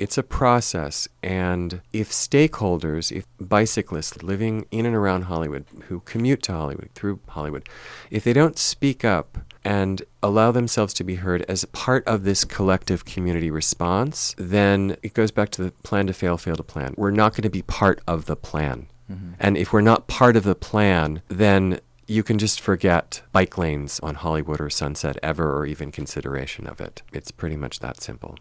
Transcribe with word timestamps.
It's 0.00 0.16
a 0.16 0.22
process. 0.22 1.06
And 1.22 1.82
if 1.92 2.10
stakeholders, 2.10 3.12
if 3.12 3.26
bicyclists 3.38 4.22
living 4.22 4.64
in 4.70 4.86
and 4.86 4.96
around 4.96 5.22
Hollywood 5.24 5.66
who 5.88 6.00
commute 6.00 6.42
to 6.44 6.52
Hollywood, 6.52 6.88
through 6.94 7.20
Hollywood, 7.28 7.68
if 8.10 8.24
they 8.24 8.32
don't 8.32 8.58
speak 8.58 9.04
up 9.04 9.38
and 9.62 10.02
allow 10.22 10.52
themselves 10.52 10.94
to 10.94 11.04
be 11.04 11.16
heard 11.16 11.42
as 11.42 11.66
part 11.66 12.02
of 12.06 12.24
this 12.24 12.46
collective 12.46 13.04
community 13.04 13.50
response, 13.50 14.34
then 14.38 14.96
it 15.02 15.12
goes 15.12 15.30
back 15.30 15.50
to 15.50 15.62
the 15.62 15.70
plan 15.82 16.06
to 16.06 16.14
fail, 16.14 16.38
fail 16.38 16.56
to 16.56 16.62
plan. 16.62 16.94
We're 16.96 17.10
not 17.10 17.32
going 17.32 17.42
to 17.42 17.50
be 17.50 17.60
part 17.60 18.00
of 18.08 18.24
the 18.24 18.36
plan. 18.36 18.86
Mm-hmm. 19.12 19.32
And 19.38 19.58
if 19.58 19.70
we're 19.70 19.82
not 19.82 20.06
part 20.06 20.34
of 20.34 20.44
the 20.44 20.54
plan, 20.54 21.20
then 21.28 21.78
you 22.06 22.22
can 22.22 22.38
just 22.38 22.58
forget 22.58 23.20
bike 23.32 23.58
lanes 23.58 24.00
on 24.00 24.14
Hollywood 24.14 24.62
or 24.62 24.70
Sunset 24.70 25.18
ever 25.22 25.54
or 25.54 25.66
even 25.66 25.92
consideration 25.92 26.66
of 26.66 26.80
it. 26.80 27.02
It's 27.12 27.30
pretty 27.30 27.56
much 27.56 27.80
that 27.80 28.00
simple. 28.02 28.38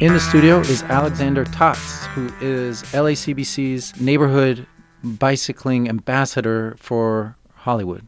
In 0.00 0.12
the 0.12 0.20
studio 0.20 0.60
is 0.60 0.84
Alexander 0.84 1.44
Tots, 1.44 2.06
who 2.06 2.32
is 2.40 2.84
LACBC's 2.92 4.00
neighborhood 4.00 4.64
bicycling 5.02 5.88
ambassador 5.88 6.76
for 6.78 7.36
Hollywood, 7.56 8.06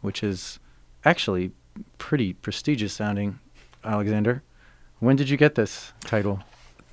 which 0.00 0.24
is 0.24 0.58
actually 1.04 1.52
pretty 1.98 2.32
prestigious 2.32 2.92
sounding, 2.94 3.38
Alexander. 3.84 4.42
When 4.98 5.14
did 5.14 5.30
you 5.30 5.36
get 5.36 5.54
this 5.54 5.92
title? 6.00 6.40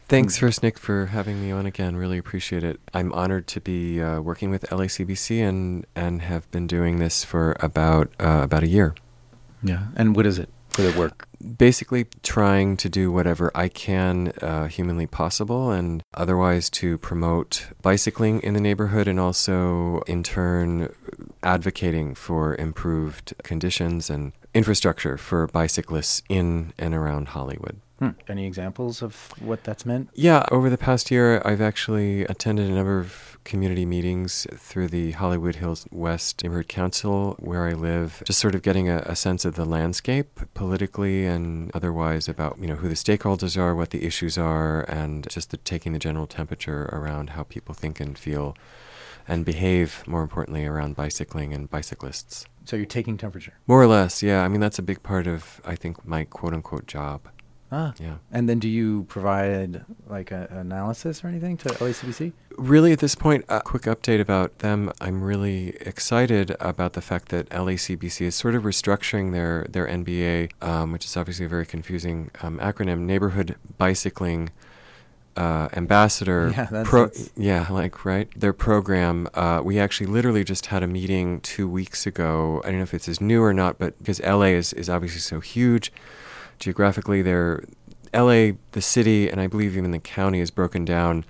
Thanks 0.08 0.38
first, 0.38 0.62
Nick, 0.62 0.78
for 0.78 1.08
having 1.08 1.42
me 1.42 1.50
on 1.50 1.66
again. 1.66 1.96
Really 1.96 2.20
appreciate 2.20 2.64
it. 2.64 2.80
I'm 2.94 3.12
honored 3.14 3.48
to 3.48 3.60
be 3.60 4.00
uh, 4.00 4.22
working 4.22 4.52
with 4.52 4.66
LACBC 4.70 5.40
and 5.42 5.88
and 5.96 6.22
have 6.22 6.50
been 6.52 6.68
doing 6.68 7.00
this 7.00 7.24
for 7.24 7.58
about 7.60 8.12
uh, 8.20 8.42
about 8.44 8.62
a 8.62 8.68
year. 8.68 8.94
Yeah, 9.64 9.88
and 9.96 10.16
what 10.16 10.28
is 10.28 10.38
it 10.38 10.50
for 10.78 10.84
the 10.84 10.98
work? 10.98 11.28
Basically, 11.58 12.06
trying 12.22 12.78
to 12.78 12.88
do 12.88 13.12
whatever 13.12 13.52
I 13.56 13.68
can 13.68 14.32
uh, 14.42 14.68
humanly 14.68 15.08
possible, 15.08 15.72
and 15.72 16.04
otherwise 16.14 16.70
to 16.82 17.00
promote 17.00 17.68
bicycling 17.82 18.42
in 18.42 18.54
the 18.54 18.62
neighborhood, 18.62 19.08
and 19.08 19.20
also 19.20 20.02
in 20.06 20.22
turn 20.22 20.94
advocating 21.42 22.14
for 22.14 22.56
improved 22.56 23.34
conditions 23.44 24.10
and 24.10 24.34
infrastructure 24.54 25.18
for 25.18 25.48
bicyclists 25.48 26.22
in 26.30 26.74
and 26.78 26.94
around 26.94 27.30
Hollywood. 27.30 27.82
Hmm. 28.00 28.10
Any 28.28 28.46
examples 28.46 29.02
of 29.02 29.32
what 29.40 29.64
that's 29.64 29.86
meant? 29.86 30.10
Yeah, 30.14 30.46
over 30.52 30.70
the 30.70 30.78
past 30.78 31.10
year, 31.10 31.42
I've 31.44 31.62
actually 31.62 32.24
attended 32.26 32.70
a 32.70 32.74
number 32.74 33.00
of 33.00 33.40
community 33.44 33.86
meetings 33.86 34.46
through 34.56 34.90
the 34.90 35.14
Hollywood 35.14 35.56
Hills 35.56 35.88
West 35.90 36.44
Neighborhood 36.44 36.68
Council, 36.68 37.36
where 37.40 37.66
I 37.66 37.72
live, 37.72 38.22
just 38.26 38.40
sort 38.40 38.54
of 38.54 38.62
getting 38.62 38.88
a, 38.88 38.98
a 39.06 39.16
sense 39.16 39.46
of 39.46 39.56
the 39.56 39.66
landscape 39.66 40.40
politically 40.54 41.26
and 41.26 41.72
otherwise 41.74 42.28
about 42.28 42.60
you 42.60 42.68
know 42.68 42.76
who 42.76 42.90
the 42.90 42.96
stakeholders 42.96 43.58
are, 43.58 43.74
what 43.74 43.90
the 43.90 44.06
issues 44.06 44.38
are, 44.38 44.82
and 44.82 45.28
just 45.30 45.50
the, 45.52 45.58
taking 45.58 45.94
the 45.94 46.00
general 46.00 46.28
temperature 46.28 46.90
around 46.92 47.32
how 47.32 47.44
people 47.44 47.74
think 47.74 48.00
and 48.00 48.18
feel 48.18 48.56
and 49.28 49.44
behave, 49.44 50.04
more 50.08 50.22
importantly, 50.22 50.66
around 50.66 50.96
bicycling 50.96 51.54
and 51.54 51.70
bicyclists. 51.70 52.46
So 52.66 52.76
you're 52.76 52.86
taking 52.86 53.18
temperature? 53.18 53.54
More 53.66 53.82
or 53.82 53.88
less, 53.88 54.22
yeah. 54.22 54.44
I 54.44 54.48
mean, 54.48 54.62
that's 54.62 54.80
a 54.80 54.84
big 54.84 55.04
part 55.04 55.26
of, 55.26 55.62
I 55.66 55.76
think, 55.76 56.06
my 56.06 56.26
quote 56.26 56.54
unquote 56.54 56.86
job. 56.86 57.28
Ah. 57.72 57.94
Yeah. 58.00 58.16
And 58.32 58.48
then 58.48 58.60
do 58.60 58.70
you 58.70 59.04
provide 59.10 59.84
like 60.08 60.32
an 60.32 60.48
analysis 60.52 61.24
or 61.24 61.28
anything 61.28 61.58
to 61.58 61.70
LACBC? 61.70 62.32
Really, 62.58 62.92
at 62.92 63.00
this 63.00 63.14
point, 63.14 63.46
a 63.50 63.62
quick 63.62 63.84
update 63.84 64.22
about 64.22 64.60
them. 64.60 64.92
I'm 65.02 65.22
really 65.22 65.76
excited 65.82 66.56
about 66.60 66.94
the 66.94 67.02
fact 67.02 67.30
that 67.30 67.50
LACBC 67.50 68.22
is 68.26 68.36
sort 68.36 68.56
of 68.56 68.64
restructuring 68.64 69.32
their, 69.32 69.66
their 69.70 69.86
NBA, 69.86 70.52
um, 70.62 70.92
which 70.92 71.06
is 71.06 71.18
obviously 71.18 71.46
a 71.46 71.50
very 71.50 71.66
confusing 71.66 72.32
um, 72.42 72.58
acronym, 72.60 73.02
Neighborhood 73.02 73.56
Bicycling 73.78 74.50
uh, 75.36 75.68
ambassador. 75.74 76.52
Yeah, 76.58 76.68
that's, 76.72 76.90
pro- 76.90 77.12
yeah, 77.36 77.68
like 77.70 78.06
right. 78.06 78.28
Their 78.36 78.54
program. 78.54 79.28
Uh, 79.34 79.62
we 79.64 79.78
actually 79.78 80.08
literally 80.08 80.44
just 80.44 80.68
had 80.68 80.82
a 80.82 80.88
meeting 80.88 81.42
two 81.42 81.68
weeks 81.70 82.08
ago. 82.08 82.62
I 82.64 82.70
don't 82.70 82.78
know 82.78 82.84
if 82.84 82.94
it's 82.94 83.08
as 83.08 83.22
new 83.22 83.44
or 83.44 83.54
not, 83.54 83.78
but 83.78 83.98
because 84.00 84.20
LA 84.22 84.56
is 84.56 84.74
is 84.74 84.90
obviously 84.90 85.20
so 85.20 85.40
huge 85.40 85.92
geographically, 86.60 87.22
they're 87.22 87.64
LA, 88.14 88.52
the 88.72 88.82
city, 88.82 89.30
and 89.30 89.40
I 89.40 89.48
believe 89.48 89.78
even 89.78 89.92
the 89.92 90.00
county 90.00 90.40
is 90.40 90.52
broken 90.52 90.86
down. 90.86 91.26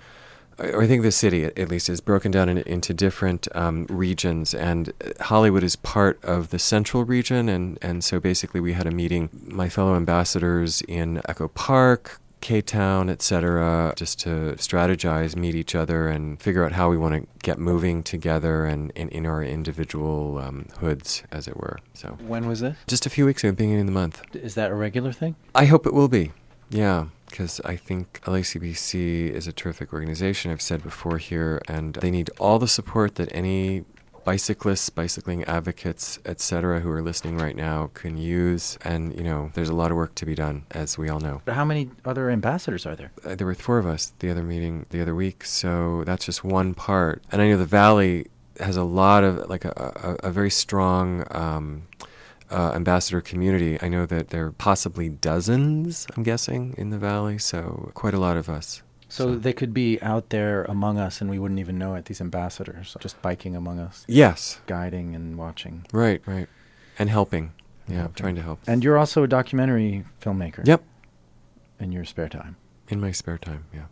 Or 0.58 0.82
I 0.82 0.86
think 0.88 1.02
the 1.02 1.12
city, 1.12 1.44
at 1.44 1.68
least, 1.68 1.88
is 1.88 2.00
broken 2.00 2.30
down 2.32 2.48
in, 2.48 2.58
into 2.58 2.92
different 2.92 3.46
um, 3.54 3.86
regions, 3.88 4.54
and 4.54 4.92
Hollywood 5.20 5.62
is 5.62 5.76
part 5.76 6.22
of 6.24 6.50
the 6.50 6.58
central 6.58 7.04
region. 7.04 7.48
And, 7.48 7.78
and 7.80 8.02
so 8.02 8.18
basically, 8.18 8.60
we 8.60 8.72
had 8.72 8.86
a 8.86 8.90
meeting, 8.90 9.28
my 9.44 9.68
fellow 9.68 9.94
ambassadors 9.94 10.82
in 10.82 11.20
Echo 11.28 11.48
Park, 11.48 12.20
K 12.40 12.60
Town, 12.60 13.10
etc., 13.10 13.92
just 13.96 14.18
to 14.20 14.54
strategize, 14.56 15.36
meet 15.36 15.54
each 15.54 15.74
other, 15.74 16.08
and 16.08 16.40
figure 16.40 16.64
out 16.64 16.72
how 16.72 16.88
we 16.88 16.96
want 16.96 17.14
to 17.14 17.28
get 17.42 17.58
moving 17.58 18.02
together 18.02 18.64
and 18.64 18.90
in, 18.92 19.08
in 19.10 19.26
our 19.26 19.42
individual 19.42 20.38
um, 20.38 20.66
hoods, 20.78 21.22
as 21.30 21.48
it 21.48 21.56
were. 21.56 21.78
So 21.94 22.16
when 22.26 22.46
was 22.46 22.60
this? 22.60 22.76
Just 22.86 23.06
a 23.06 23.10
few 23.10 23.26
weeks 23.26 23.42
ago, 23.42 23.52
beginning 23.52 23.80
of 23.80 23.86
the 23.86 23.92
month. 23.92 24.22
Is 24.34 24.54
that 24.54 24.70
a 24.70 24.74
regular 24.74 25.12
thing? 25.12 25.36
I 25.54 25.64
hope 25.66 25.86
it 25.86 25.94
will 25.94 26.08
be. 26.08 26.32
Yeah, 26.70 27.06
because 27.28 27.60
I 27.64 27.76
think 27.76 28.20
LACBC 28.24 29.30
is 29.30 29.46
a 29.46 29.52
terrific 29.52 29.92
organization. 29.92 30.50
I've 30.50 30.62
said 30.62 30.82
before 30.82 31.18
here, 31.18 31.60
and 31.68 31.94
they 31.94 32.10
need 32.10 32.30
all 32.38 32.58
the 32.58 32.68
support 32.68 33.16
that 33.16 33.28
any 33.32 33.84
bicyclists, 34.28 34.90
bicycling 34.90 35.42
advocates, 35.44 36.18
etc., 36.26 36.80
who 36.80 36.90
are 36.90 37.00
listening 37.00 37.38
right 37.38 37.56
now 37.56 37.88
can 37.94 38.18
use. 38.18 38.76
And 38.84 39.16
you 39.16 39.22
know, 39.22 39.50
there's 39.54 39.70
a 39.70 39.74
lot 39.74 39.90
of 39.90 39.96
work 39.96 40.14
to 40.16 40.26
be 40.26 40.34
done, 40.34 40.66
as 40.70 40.98
we 40.98 41.08
all 41.08 41.18
know. 41.18 41.40
How 41.46 41.64
many 41.64 41.88
other 42.04 42.28
ambassadors 42.28 42.84
are 42.84 42.94
there? 42.94 43.10
Uh, 43.24 43.36
there 43.36 43.46
were 43.46 43.54
four 43.54 43.78
of 43.78 43.86
us 43.86 44.12
the 44.18 44.28
other 44.30 44.42
meeting 44.42 44.84
the 44.90 45.00
other 45.00 45.14
week, 45.14 45.46
so 45.46 46.04
that's 46.04 46.26
just 46.26 46.44
one 46.44 46.74
part. 46.74 47.22
And 47.32 47.40
I 47.40 47.48
know 47.48 47.56
the 47.56 47.64
Valley 47.64 48.26
has 48.60 48.76
a 48.76 48.84
lot 48.84 49.24
of 49.24 49.48
like 49.48 49.64
a, 49.64 50.18
a, 50.22 50.28
a 50.28 50.30
very 50.30 50.50
strong. 50.50 51.24
Um, 51.30 51.84
uh, 52.50 52.72
ambassador 52.74 53.20
community. 53.20 53.78
I 53.82 53.88
know 53.88 54.06
that 54.06 54.28
there 54.30 54.46
are 54.46 54.52
possibly 54.52 55.10
dozens, 55.10 56.06
I'm 56.16 56.22
guessing, 56.22 56.74
in 56.78 56.88
the 56.88 56.96
valley, 56.96 57.36
so 57.36 57.90
quite 57.92 58.14
a 58.14 58.18
lot 58.18 58.38
of 58.38 58.48
us. 58.48 58.80
So, 59.08 59.24
so, 59.24 59.36
they 59.36 59.52
could 59.52 59.72
be 59.72 60.00
out 60.02 60.30
there 60.30 60.64
among 60.64 60.98
us 60.98 61.20
and 61.20 61.30
we 61.30 61.38
wouldn't 61.38 61.60
even 61.60 61.78
know 61.78 61.94
it, 61.94 62.04
these 62.04 62.20
ambassadors, 62.20 62.96
just 63.00 63.20
biking 63.22 63.56
among 63.56 63.78
us. 63.78 64.04
Yes. 64.06 64.60
Guiding 64.66 65.14
and 65.14 65.38
watching. 65.38 65.86
Right, 65.92 66.20
right. 66.26 66.48
And 66.98 67.08
helping. 67.08 67.52
Yeah, 67.86 68.00
helping. 68.00 68.14
trying 68.14 68.34
to 68.36 68.42
help. 68.42 68.60
And 68.66 68.84
you're 68.84 68.98
also 68.98 69.22
a 69.22 69.28
documentary 69.28 70.04
filmmaker. 70.20 70.66
Yep. 70.66 70.82
In 71.80 71.92
your 71.92 72.04
spare 72.04 72.28
time. 72.28 72.56
In 72.88 73.00
my 73.00 73.12
spare 73.12 73.38
time, 73.38 73.64
yeah 73.72 73.84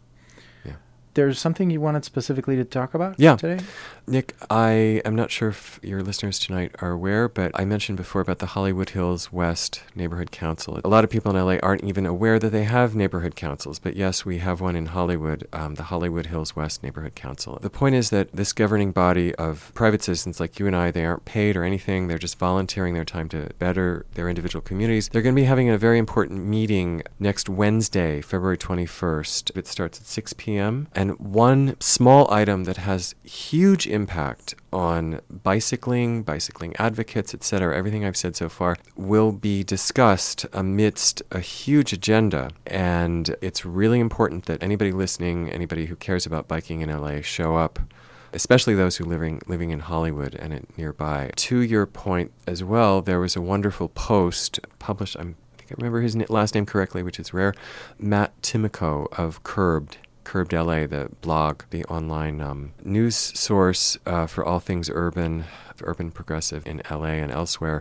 there's 1.16 1.38
something 1.38 1.70
you 1.70 1.80
wanted 1.80 2.04
specifically 2.04 2.56
to 2.56 2.64
talk 2.64 2.94
about 2.94 3.16
yeah. 3.18 3.36
today? 3.36 3.64
Nick, 4.06 4.36
I 4.48 5.02
am 5.04 5.16
not 5.16 5.32
sure 5.32 5.48
if 5.48 5.80
your 5.82 6.00
listeners 6.00 6.38
tonight 6.38 6.76
are 6.78 6.92
aware, 6.92 7.28
but 7.28 7.50
I 7.54 7.64
mentioned 7.64 7.96
before 7.96 8.20
about 8.20 8.38
the 8.38 8.46
Hollywood 8.46 8.90
Hills 8.90 9.32
West 9.32 9.82
Neighborhood 9.96 10.30
Council. 10.30 10.80
A 10.84 10.88
lot 10.88 11.02
of 11.02 11.10
people 11.10 11.34
in 11.36 11.44
LA 11.44 11.56
aren't 11.60 11.82
even 11.82 12.06
aware 12.06 12.38
that 12.38 12.50
they 12.50 12.64
have 12.64 12.94
neighborhood 12.94 13.34
councils, 13.34 13.80
but 13.80 13.96
yes, 13.96 14.24
we 14.24 14.38
have 14.38 14.60
one 14.60 14.76
in 14.76 14.86
Hollywood, 14.86 15.48
um, 15.52 15.74
the 15.74 15.84
Hollywood 15.84 16.26
Hills 16.26 16.54
West 16.54 16.84
Neighborhood 16.84 17.16
Council. 17.16 17.58
The 17.60 17.70
point 17.70 17.96
is 17.96 18.10
that 18.10 18.30
this 18.32 18.52
governing 18.52 18.92
body 18.92 19.34
of 19.34 19.72
private 19.74 20.04
citizens 20.04 20.38
like 20.38 20.60
you 20.60 20.68
and 20.68 20.76
I, 20.76 20.92
they 20.92 21.04
aren't 21.04 21.24
paid 21.24 21.56
or 21.56 21.64
anything, 21.64 22.06
they're 22.06 22.18
just 22.18 22.38
volunteering 22.38 22.94
their 22.94 23.04
time 23.04 23.28
to 23.30 23.50
better 23.58 24.06
their 24.14 24.28
individual 24.28 24.62
communities. 24.62 25.08
They're 25.08 25.22
going 25.22 25.34
to 25.34 25.40
be 25.40 25.46
having 25.46 25.68
a 25.68 25.78
very 25.78 25.98
important 25.98 26.44
meeting 26.44 27.02
next 27.18 27.48
Wednesday, 27.48 28.20
February 28.20 28.58
21st. 28.58 29.56
It 29.56 29.66
starts 29.66 29.98
at 30.00 30.06
6 30.06 30.34
p.m. 30.34 30.86
and 30.94 31.05
and 31.06 31.18
one 31.20 31.76
small 31.80 32.32
item 32.32 32.64
that 32.64 32.78
has 32.78 33.14
huge 33.22 33.86
impact 33.86 34.54
on 34.72 35.20
bicycling, 35.30 36.22
bicycling 36.22 36.74
advocates, 36.76 37.32
etc., 37.32 37.76
everything 37.76 38.04
I've 38.04 38.16
said 38.16 38.34
so 38.34 38.48
far 38.48 38.76
will 38.96 39.30
be 39.30 39.62
discussed 39.62 40.46
amidst 40.52 41.22
a 41.30 41.38
huge 41.38 41.92
agenda. 41.92 42.50
And 42.66 43.36
it's 43.40 43.64
really 43.64 44.00
important 44.00 44.46
that 44.46 44.62
anybody 44.62 44.90
listening, 44.90 45.48
anybody 45.50 45.86
who 45.86 45.96
cares 45.96 46.26
about 46.26 46.48
biking 46.48 46.80
in 46.80 46.90
LA, 46.90 47.20
show 47.20 47.56
up 47.56 47.78
especially 48.32 48.74
those 48.74 48.96
who 48.96 49.04
living 49.04 49.40
living 49.46 49.70
in 49.70 49.78
Hollywood 49.80 50.34
and 50.34 50.66
nearby. 50.76 51.30
To 51.36 51.60
your 51.60 51.86
point 51.86 52.32
as 52.46 52.62
well, 52.62 53.00
there 53.00 53.20
was 53.20 53.34
a 53.36 53.40
wonderful 53.40 53.88
post 53.88 54.60
published. 54.78 55.16
I'm, 55.18 55.36
I 55.54 55.58
think 55.58 55.72
I 55.72 55.74
remember 55.78 56.00
his 56.00 56.16
last 56.28 56.54
name 56.54 56.66
correctly, 56.66 57.02
which 57.02 57.18
is 57.18 57.32
rare. 57.32 57.54
Matt 57.98 58.42
Tinoco 58.42 59.06
of 59.16 59.42
Curbed 59.42 59.96
Curbed 60.26 60.52
LA, 60.52 60.88
the 60.88 61.08
blog, 61.20 61.62
the 61.70 61.84
online 61.84 62.40
um, 62.40 62.72
news 62.82 63.14
source 63.14 63.96
uh, 64.04 64.26
for 64.26 64.44
all 64.44 64.58
things 64.58 64.90
urban, 64.92 65.44
urban 65.82 66.10
progressive 66.10 66.66
in 66.66 66.82
LA 66.90 67.22
and 67.22 67.30
elsewhere, 67.30 67.80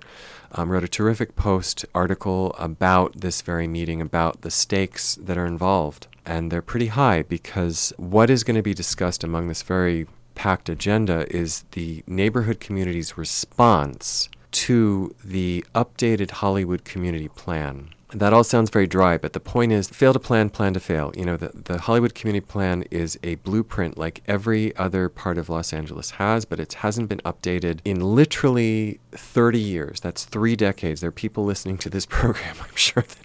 um, 0.52 0.70
wrote 0.70 0.84
a 0.84 0.88
terrific 0.88 1.36
post 1.36 1.88
article 1.96 2.56
about 2.60 3.20
this 3.20 3.42
very 3.42 3.68
meeting, 3.68 4.00
about 4.00 4.42
the 4.42 4.52
stakes 4.52 5.16
that 5.16 5.40
are 5.40 5.48
involved. 5.48 6.06
And 6.24 6.52
they're 6.52 6.62
pretty 6.62 6.88
high 6.88 7.24
because 7.24 7.92
what 7.98 8.30
is 8.30 8.44
going 8.44 8.58
to 8.58 8.62
be 8.62 8.76
discussed 8.76 9.24
among 9.24 9.48
this 9.48 9.64
very 9.64 10.06
packed 10.36 10.70
agenda 10.70 11.26
is 11.36 11.66
the 11.72 12.04
neighborhood 12.06 12.60
community's 12.60 13.18
response 13.18 14.30
to 14.52 15.16
the 15.24 15.66
updated 15.74 16.30
Hollywood 16.30 16.86
community 16.86 17.28
plan. 17.28 17.95
That 18.16 18.32
all 18.32 18.46
sounds 18.46 18.70
very 18.70 18.88
dry, 18.88 19.18
but 19.18 19.34
the 19.34 19.42
point 19.42 19.74
is 19.74 19.90
fail 19.90 20.14
to 20.14 20.20
plan, 20.20 20.50
plan 20.50 20.74
to 20.74 20.80
fail. 20.80 21.12
You 21.18 21.26
know, 21.26 21.36
the, 21.36 21.52
the 21.54 21.80
Hollywood 21.80 22.16
Community 22.16 22.46
Plan 22.46 22.84
is 22.90 23.20
a 23.24 23.36
blueprint 23.36 23.98
like 23.98 24.24
every 24.26 24.74
other 24.78 25.10
part 25.10 25.38
of 25.38 25.50
Los 25.50 25.74
Angeles 25.74 26.12
has, 26.12 26.46
but 26.46 26.58
it 26.58 26.76
hasn't 26.76 27.10
been 27.10 27.20
updated 27.26 27.80
in 27.84 28.00
literally 28.00 29.02
30 29.12 29.60
years. 29.60 30.00
That's 30.00 30.24
three 30.24 30.56
decades. 30.56 31.02
There 31.02 31.10
are 31.10 31.12
people 31.12 31.44
listening 31.44 31.78
to 31.80 31.90
this 31.90 32.06
program, 32.10 32.56
I'm 32.62 32.76
sure, 32.76 33.04
that, 33.04 33.18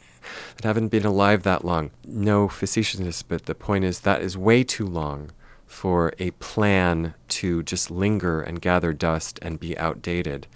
that 0.57 0.65
haven't 0.65 0.89
been 0.89 1.07
alive 1.07 1.45
that 1.45 1.65
long. 1.65 1.93
No 2.05 2.49
facetiousness, 2.49 3.23
but 3.23 3.47
the 3.47 3.55
point 3.55 3.85
is 3.85 4.01
that 4.01 4.23
is 4.23 4.37
way 4.37 4.65
too 4.65 4.87
long 4.87 5.31
for 5.69 6.13
a 6.19 6.33
plan 6.33 7.15
to 7.29 7.63
just 7.63 7.93
linger 7.93 8.41
and 8.41 8.61
gather 8.61 8.93
dust 8.93 9.39
and 9.41 9.61
be 9.61 9.79
outdated. 9.79 10.49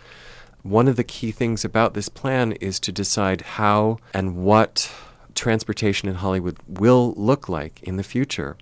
One 0.64 0.88
of 0.88 0.96
the 0.96 1.05
key 1.05 1.31
things 1.31 1.62
about 1.62 1.93
this 1.93 2.08
plan 2.08 2.52
is 2.52 2.81
to 2.81 2.90
decide 2.90 3.43
how 3.43 3.99
and 4.14 4.34
what 4.34 4.90
transportation 5.34 6.08
in 6.08 6.14
Hollywood 6.14 6.56
will 6.66 7.12
look 7.19 7.50
like 7.50 7.82
in 7.82 7.99
the 7.99 8.02
future. 8.02 8.56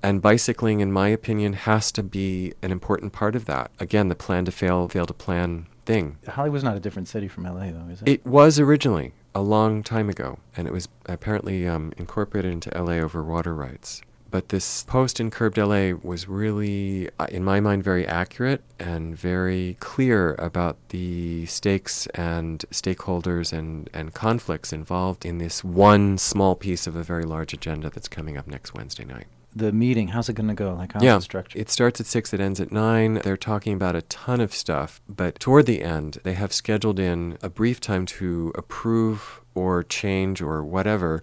And 0.00 0.22
bicycling, 0.22 0.78
in 0.78 0.92
my 0.92 1.08
opinion, 1.08 1.54
has 1.54 1.90
to 1.90 2.04
be 2.04 2.54
an 2.62 2.70
important 2.70 3.12
part 3.12 3.34
of 3.34 3.46
that. 3.46 3.72
Again, 3.80 4.08
the 4.08 4.14
plan 4.14 4.44
to 4.44 4.52
fail, 4.52 4.88
fail 4.88 5.06
to 5.06 5.12
plan 5.12 5.66
thing. 5.84 6.18
Hollywood's 6.28 6.62
not 6.62 6.76
a 6.76 6.80
different 6.80 7.08
city 7.08 7.26
from 7.26 7.42
LA, 7.42 7.72
though, 7.72 7.88
is 7.90 8.00
it? 8.00 8.08
It 8.08 8.24
was 8.24 8.60
originally 8.60 9.12
a 9.34 9.42
long 9.42 9.82
time 9.82 10.08
ago, 10.08 10.38
and 10.56 10.68
it 10.68 10.72
was 10.72 10.88
apparently 11.06 11.66
um, 11.66 11.92
incorporated 11.96 12.52
into 12.52 12.70
LA 12.80 12.92
over 12.92 13.24
water 13.24 13.56
rights. 13.56 14.02
But 14.30 14.50
this 14.50 14.84
post 14.84 15.18
in 15.18 15.30
Curbed 15.30 15.58
LA 15.58 15.92
was 16.00 16.28
really, 16.28 17.08
uh, 17.18 17.26
in 17.30 17.42
my 17.42 17.58
mind, 17.58 17.82
very 17.82 18.06
accurate 18.06 18.62
and 18.78 19.16
very 19.16 19.76
clear 19.80 20.36
about 20.38 20.76
the 20.90 21.46
stakes 21.46 22.06
and 22.08 22.64
stakeholders 22.70 23.52
and, 23.52 23.90
and 23.92 24.14
conflicts 24.14 24.72
involved 24.72 25.26
in 25.26 25.38
this 25.38 25.64
one 25.64 26.16
small 26.16 26.54
piece 26.54 26.86
of 26.86 26.94
a 26.94 27.02
very 27.02 27.24
large 27.24 27.52
agenda 27.52 27.90
that's 27.90 28.08
coming 28.08 28.36
up 28.36 28.46
next 28.46 28.72
Wednesday 28.72 29.04
night. 29.04 29.26
The 29.52 29.72
meeting, 29.72 30.08
how's 30.08 30.28
it 30.28 30.34
going 30.34 30.48
to 30.48 30.54
go? 30.54 30.74
Like, 30.74 30.92
how's 30.92 31.02
yeah, 31.02 31.16
the 31.16 31.22
structure? 31.22 31.58
it 31.58 31.68
starts 31.68 32.00
at 32.00 32.06
6, 32.06 32.32
it 32.32 32.40
ends 32.40 32.60
at 32.60 32.70
9. 32.70 33.14
They're 33.24 33.36
talking 33.36 33.72
about 33.72 33.96
a 33.96 34.02
ton 34.02 34.40
of 34.40 34.54
stuff, 34.54 35.00
but 35.08 35.40
toward 35.40 35.66
the 35.66 35.82
end, 35.82 36.18
they 36.22 36.34
have 36.34 36.52
scheduled 36.52 37.00
in 37.00 37.36
a 37.42 37.50
brief 37.50 37.80
time 37.80 38.06
to 38.06 38.52
approve 38.54 39.40
or 39.56 39.82
change 39.82 40.40
or 40.40 40.62
whatever 40.62 41.20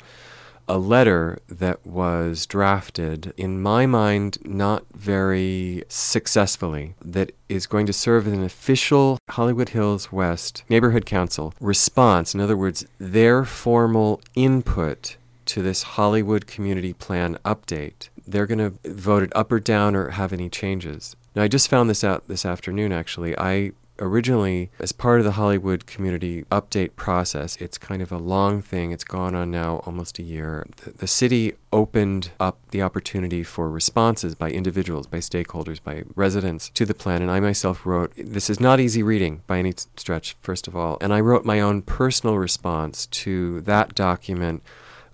a 0.68 0.78
letter 0.78 1.40
that 1.48 1.86
was 1.86 2.46
drafted, 2.46 3.34
in 3.38 3.62
my 3.62 3.86
mind, 3.86 4.38
not 4.44 4.86
very 4.94 5.84
successfully, 5.88 6.96
that 7.04 7.32
is 7.48 7.68
going 7.68 7.86
to 7.86 7.94
serve 7.94 8.28
as 8.28 8.34
an 8.34 8.44
official 8.44 9.18
Hollywood 9.30 9.70
Hills 9.70 10.12
West 10.12 10.64
Neighborhood 10.70 11.06
Council 11.06 11.54
response. 11.60 12.34
In 12.34 12.42
other 12.42 12.58
words, 12.58 12.86
their 13.00 13.46
formal 13.46 14.22
input 14.36 15.18
to 15.46 15.62
this 15.62 15.84
Hollywood 15.84 16.46
Community 16.46 16.94
Plan 16.94 17.38
update. 17.46 18.10
They're 18.28 18.46
going 18.46 18.58
to 18.60 18.92
vote 18.92 19.24
it 19.24 19.32
up 19.36 19.52
or 19.52 19.60
down 19.60 19.96
or 19.96 20.10
have 20.10 20.34
any 20.34 20.50
changes. 20.50 21.16
Now, 21.36 21.44
I 21.44 21.48
just 21.48 21.70
found 21.70 21.90
this 21.90 22.04
out 22.04 22.28
this 22.28 22.46
afternoon, 22.46 22.92
actually. 22.92 23.38
I 23.38 23.72
originally, 24.00 24.70
as 24.80 24.92
part 24.92 25.20
of 25.20 25.26
the 25.26 25.34
Hollywood 25.34 25.86
community 25.86 26.44
update 26.52 26.96
process, 26.96 27.56
it's 27.58 27.78
kind 27.78 28.02
of 28.02 28.12
a 28.12 28.18
long 28.18 28.62
thing. 28.62 28.92
It's 28.92 29.04
gone 29.04 29.36
on 29.36 29.52
now 29.52 29.78
almost 29.86 30.20
a 30.20 30.24
year. 30.24 30.66
The, 30.78 30.92
the, 30.92 31.08
city 31.08 31.54
opened 31.74 32.32
up 32.40 32.60
the 32.72 32.82
opportunity 32.82 33.44
for 33.44 33.70
responses 33.70 34.36
by 34.36 34.52
individuals, 34.52 35.08
by 35.08 35.18
stakeholders, 35.18 35.82
by 35.82 36.04
residents 36.16 36.70
to 36.70 36.86
the 36.86 36.94
plan. 36.94 37.22
And 37.22 37.32
I 37.32 37.40
myself 37.40 37.86
wrote, 37.86 38.14
this 38.16 38.50
is 38.50 38.60
not 38.60 38.80
easy 38.80 39.02
reading 39.02 39.42
by 39.48 39.60
any 39.60 39.74
stretch, 39.96 40.36
first 40.42 40.68
of 40.68 40.76
all. 40.76 40.98
And 41.02 41.14
I 41.14 41.20
wrote 41.20 41.46
my 41.46 41.60
own 41.60 41.82
personal 41.82 42.38
response 42.38 43.08
to 43.08 43.62
that 43.62 43.96
document 43.96 44.64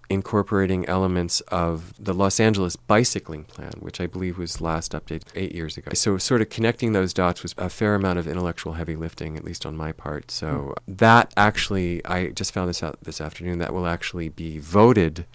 incorporating 0.10 0.86
elements 0.88 1.42
of 1.42 1.94
the 2.04 2.14
Los 2.14 2.40
Angeles 2.40 2.76
bicycling 2.76 3.46
plan, 3.46 3.74
which 3.80 4.00
I 4.02 4.08
believe 4.08 4.38
was 4.38 4.62
last 4.62 4.92
updated 4.92 5.24
eight 5.36 5.54
years 5.54 5.78
ago. 5.78 5.92
So, 5.94 6.18
sort 6.18 6.42
of 6.42 6.50
connecting 6.50 6.94
those 6.94 7.14
dots 7.14 7.44
was 7.44 7.56
a 7.58 7.70
fair 7.70 7.96
amount 7.96 8.20
of 8.20 8.28
intellectual 8.28 8.74
heavy 8.74 8.96
lifting, 8.96 9.38
at 9.38 9.44
least 9.44 9.66
on 9.66 9.76
my 9.76 9.92
part. 9.92 10.32
So, 10.32 10.76
mm. 10.76 10.98
that 10.98 11.34
actually, 11.38 12.06
I 12.06 12.30
just 12.30 12.54
found 12.54 12.70
this 12.70 12.84
out 12.84 12.98
this 13.04 13.22
afternoon, 13.22 13.60
that 13.60 13.74
will 13.74 13.88
actually 13.88 14.30
be 14.30 14.60
voted 14.60 15.26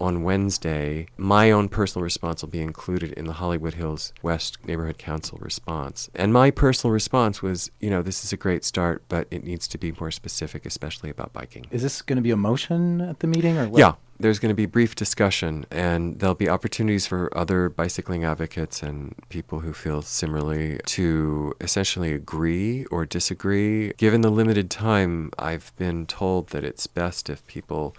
on 0.00 0.22
Wednesday, 0.22 1.06
my 1.16 1.50
own 1.50 1.68
personal 1.68 2.02
response 2.02 2.42
will 2.42 2.48
be 2.48 2.60
included 2.60 3.12
in 3.12 3.26
the 3.26 3.34
Hollywood 3.34 3.74
Hills 3.74 4.12
West 4.22 4.58
Neighborhood 4.66 4.98
Council 4.98 5.38
response. 5.40 6.08
And 6.14 6.32
my 6.32 6.50
personal 6.50 6.92
response 6.92 7.42
was, 7.42 7.70
you 7.80 7.90
know, 7.90 8.02
this 8.02 8.24
is 8.24 8.32
a 8.32 8.36
great 8.36 8.64
start, 8.64 9.02
but 9.08 9.26
it 9.30 9.44
needs 9.44 9.66
to 9.68 9.78
be 9.78 9.92
more 10.00 10.10
specific, 10.10 10.66
especially 10.66 11.10
about 11.10 11.32
biking. 11.32 11.66
Is 11.70 11.82
this 11.82 12.02
going 12.02 12.16
to 12.16 12.22
be 12.22 12.30
a 12.30 12.36
motion 12.36 13.00
at 13.00 13.20
the 13.20 13.26
meeting 13.26 13.58
or 13.58 13.68
what? 13.68 13.78
Yeah. 13.78 13.94
There's 14.20 14.40
going 14.40 14.50
to 14.50 14.56
be 14.56 14.66
brief 14.66 14.96
discussion, 14.96 15.64
and 15.70 16.18
there'll 16.18 16.34
be 16.34 16.48
opportunities 16.48 17.06
for 17.06 17.30
other 17.38 17.68
bicycling 17.68 18.24
advocates 18.24 18.82
and 18.82 19.14
people 19.28 19.60
who 19.60 19.72
feel 19.72 20.02
similarly 20.02 20.80
to 20.86 21.54
essentially 21.60 22.12
agree 22.12 22.84
or 22.86 23.06
disagree. 23.06 23.92
Given 23.92 24.22
the 24.22 24.30
limited 24.30 24.70
time, 24.70 25.30
I've 25.38 25.72
been 25.76 26.04
told 26.04 26.48
that 26.48 26.64
it's 26.64 26.88
best 26.88 27.30
if 27.30 27.46
people 27.46 27.94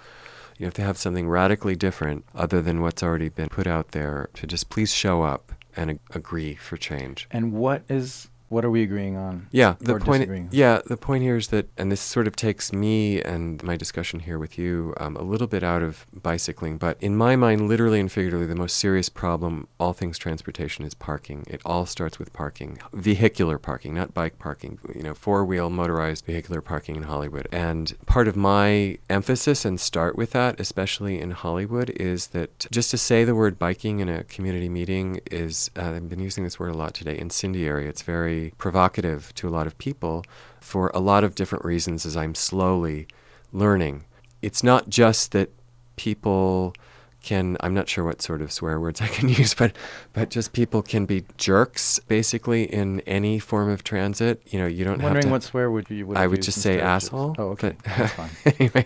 you 0.60 0.66
have 0.66 0.74
to 0.76 0.82
have 0.82 0.98
something 0.98 1.28
radically 1.28 1.76
different 1.76 2.26
other 2.36 2.62
than 2.62 2.82
what's 2.82 3.02
already 3.02 3.30
been 3.30 3.48
put 3.50 3.66
out 3.66 3.92
there 3.92 4.30
to 4.36 4.46
just 4.46 4.70
please 4.70 4.94
show 4.94 5.24
up 5.24 5.54
and 5.76 5.92
ag- 5.92 6.00
agree 6.12 6.54
for 6.54 6.76
change. 6.76 7.28
And 7.32 7.54
what 7.54 7.84
is 7.88 8.30
what 8.50 8.66
are 8.66 8.70
we 8.70 8.84
agreeing 8.84 9.16
on? 9.16 9.48
Yeah, 9.52 9.76
the 9.80 10.00
point. 10.00 10.52
Yeah, 10.52 10.82
the 10.86 10.98
point 10.98 11.24
here 11.24 11.38
is 11.38 11.48
that, 11.50 11.70
and 11.78 11.92
this 11.92 12.02
sort 12.02 12.28
of 12.28 12.36
takes 12.36 12.74
me 12.74 13.22
and 13.22 13.64
my 13.64 13.78
discussion 13.78 14.22
here 14.22 14.40
with 14.40 14.58
you 14.58 14.94
um, 14.98 15.16
a 15.16 15.22
little 15.22 15.48
bit 15.48 15.64
out 15.64 15.84
of 15.84 16.06
bicycling, 16.14 16.78
but 16.78 16.98
in 17.00 17.16
my 17.16 17.36
mind, 17.36 17.68
literally 17.68 18.00
and 18.00 18.12
figuratively, 18.12 18.48
the 18.48 18.56
most 18.56 18.78
serious 18.78 19.10
problem, 19.10 19.68
all 19.80 19.94
things 19.94 20.18
transportation, 20.18 20.84
is 20.84 20.94
parking. 20.94 21.46
It 21.48 21.62
all 21.66 21.86
starts 21.86 22.18
with 22.20 22.34
parking, 22.34 22.80
vehicular 22.94 23.58
parking, 23.58 23.94
not 23.94 24.14
bike 24.14 24.40
parking. 24.40 24.80
You 24.96 25.04
know, 25.04 25.14
four-wheel 25.14 25.70
motorized 25.70 26.26
vehicular 26.26 26.62
parking 26.62 26.96
in 26.96 27.04
Hollywood. 27.04 27.48
And 27.52 27.96
part 28.06 28.28
of 28.28 28.36
my 28.36 28.98
emphasis 29.10 29.66
and 29.66 29.80
start 29.80 30.16
with 30.16 30.32
that, 30.32 30.60
especially 30.60 31.20
in 31.20 31.32
Hollywood, 31.32 31.92
is 31.92 32.28
that 32.28 32.68
just 32.72 32.90
to 32.92 32.98
say 32.98 33.24
the 33.24 33.36
word 33.36 33.60
biking 33.60 34.00
in 34.00 34.10
a 34.10 34.24
community 34.24 34.70
meeting 34.70 35.20
is. 35.30 35.70
Uh, 35.76 35.98
I've 36.00 36.10
been 36.10 36.20
using 36.20 36.44
this 36.44 36.60
word 36.60 36.72
a 36.72 36.78
lot 36.78 36.94
today. 36.94 37.18
Incendiary. 37.18 37.88
It's 37.88 38.02
very 38.02 38.39
provocative 38.58 39.34
to 39.36 39.48
a 39.48 39.52
lot 39.52 39.68
of 39.68 39.78
people 39.78 40.24
for 40.60 40.92
a 40.94 41.00
lot 41.00 41.24
of 41.24 41.36
different 41.36 41.66
reasons 41.66 42.06
as 42.06 42.16
I'm 42.16 42.36
slowly 42.36 43.08
learning. 43.52 44.06
It's 44.42 44.64
not 44.64 44.90
just 44.90 45.32
that 45.34 45.50
people 45.96 46.74
can 47.22 47.58
I'm 47.60 47.74
not 47.74 47.90
sure 47.90 48.06
what 48.06 48.22
sort 48.22 48.42
of 48.42 48.52
swear 48.52 48.80
words 48.80 49.02
I 49.08 49.08
can 49.08 49.30
use, 49.30 49.54
but 49.54 49.76
but 50.14 50.30
just 50.30 50.54
people 50.54 50.82
can 50.82 51.06
be 51.06 51.26
jerks 51.38 52.00
basically 52.00 52.64
in 52.64 53.02
any 53.02 53.40
form 53.40 53.70
of 53.70 53.84
transit. 53.84 54.42
You 54.48 54.60
know, 54.60 54.68
you 54.68 54.84
don't 54.84 54.96
I'm 54.96 55.04
wondering 55.04 55.24
have 55.24 55.24
to, 55.24 55.32
what 55.32 55.44
swear 55.44 55.70
would 55.72 55.90
you 55.90 56.08
would 56.08 56.18
I 56.18 56.28
would 56.28 56.42
just 56.42 56.62
say 56.62 56.80
asshole. 56.80 57.36
Oh, 57.38 57.50
okay. 57.50 57.76
That's 57.84 58.14
fine. 58.14 58.30
anyway, 58.60 58.86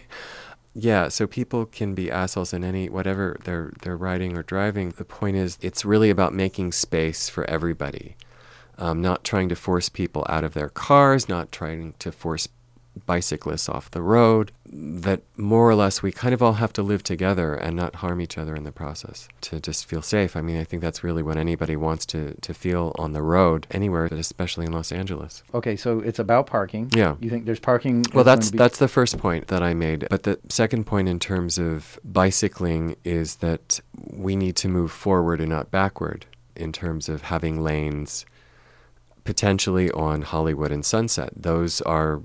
yeah, 0.75 1.07
so 1.07 1.27
people 1.27 1.65
can 1.67 1.93
be 1.93 2.10
assholes 2.10 2.53
in 2.53 2.63
any 2.63 2.89
whatever 2.89 3.38
they're 3.43 3.72
they're 3.81 3.98
riding 3.98 4.36
or 4.36 4.43
driving. 4.43 4.89
The 4.91 5.05
point 5.05 5.38
is 5.38 5.57
it's 5.62 5.86
really 5.86 6.10
about 6.10 6.33
making 6.33 6.72
space 6.72 7.29
for 7.29 7.48
everybody 7.50 8.15
um, 8.77 9.01
not 9.01 9.23
trying 9.23 9.49
to 9.49 9.55
force 9.55 9.89
people 9.89 10.25
out 10.29 10.43
of 10.43 10.53
their 10.53 10.69
cars, 10.69 11.29
not 11.29 11.51
trying 11.51 11.93
to 11.99 12.11
force 12.11 12.47
bicyclists 13.05 13.67
off 13.67 13.91
the 13.91 14.01
road, 14.01 14.51
that 14.65 15.21
more 15.37 15.69
or 15.69 15.75
less 15.75 16.01
we 16.01 16.11
kind 16.11 16.33
of 16.33 16.41
all 16.41 16.53
have 16.53 16.73
to 16.73 16.81
live 16.83 17.03
together 17.03 17.53
and 17.53 17.75
not 17.75 17.95
harm 17.95 18.21
each 18.21 18.37
other 18.37 18.55
in 18.55 18.63
the 18.63 18.71
process 18.71 19.27
to 19.41 19.59
just 19.59 19.85
feel 19.85 20.01
safe. 20.01 20.35
I 20.35 20.41
mean, 20.41 20.57
I 20.57 20.63
think 20.63 20.81
that's 20.81 21.03
really 21.03 21.23
what 21.23 21.37
anybody 21.37 21.75
wants 21.75 22.05
to, 22.07 22.35
to 22.41 22.53
feel 22.53 22.93
on 22.97 23.13
the 23.13 23.21
road 23.21 23.67
anywhere, 23.71 24.07
but 24.09 24.17
especially 24.17 24.65
in 24.65 24.71
Los 24.71 24.91
Angeles. 24.91 25.43
Okay, 25.53 25.75
so 25.75 25.99
it's 25.99 26.19
about 26.19 26.47
parking. 26.47 26.89
Yeah. 26.95 27.15
You 27.19 27.29
think 27.29 27.45
there's 27.45 27.59
parking? 27.59 28.05
Well, 28.13 28.23
that's 28.23 28.51
that's 28.51 28.77
the 28.77 28.87
first 28.87 29.17
point 29.17 29.47
that 29.47 29.63
I 29.63 29.73
made. 29.73 30.07
But 30.09 30.23
the 30.23 30.39
second 30.49 30.85
point 30.85 31.07
in 31.07 31.19
terms 31.19 31.57
of 31.57 31.99
bicycling 32.03 32.95
is 33.03 33.37
that 33.37 33.79
we 34.11 34.35
need 34.35 34.55
to 34.57 34.67
move 34.67 34.91
forward 34.91 35.39
and 35.39 35.49
not 35.49 35.71
backward 35.71 36.25
in 36.55 36.71
terms 36.71 37.09
of 37.09 37.23
having 37.23 37.63
lanes 37.63 38.25
potentially 39.23 39.91
on 39.91 40.21
Hollywood 40.23 40.71
and 40.71 40.85
Sunset. 40.85 41.31
Those 41.35 41.81
are 41.81 42.21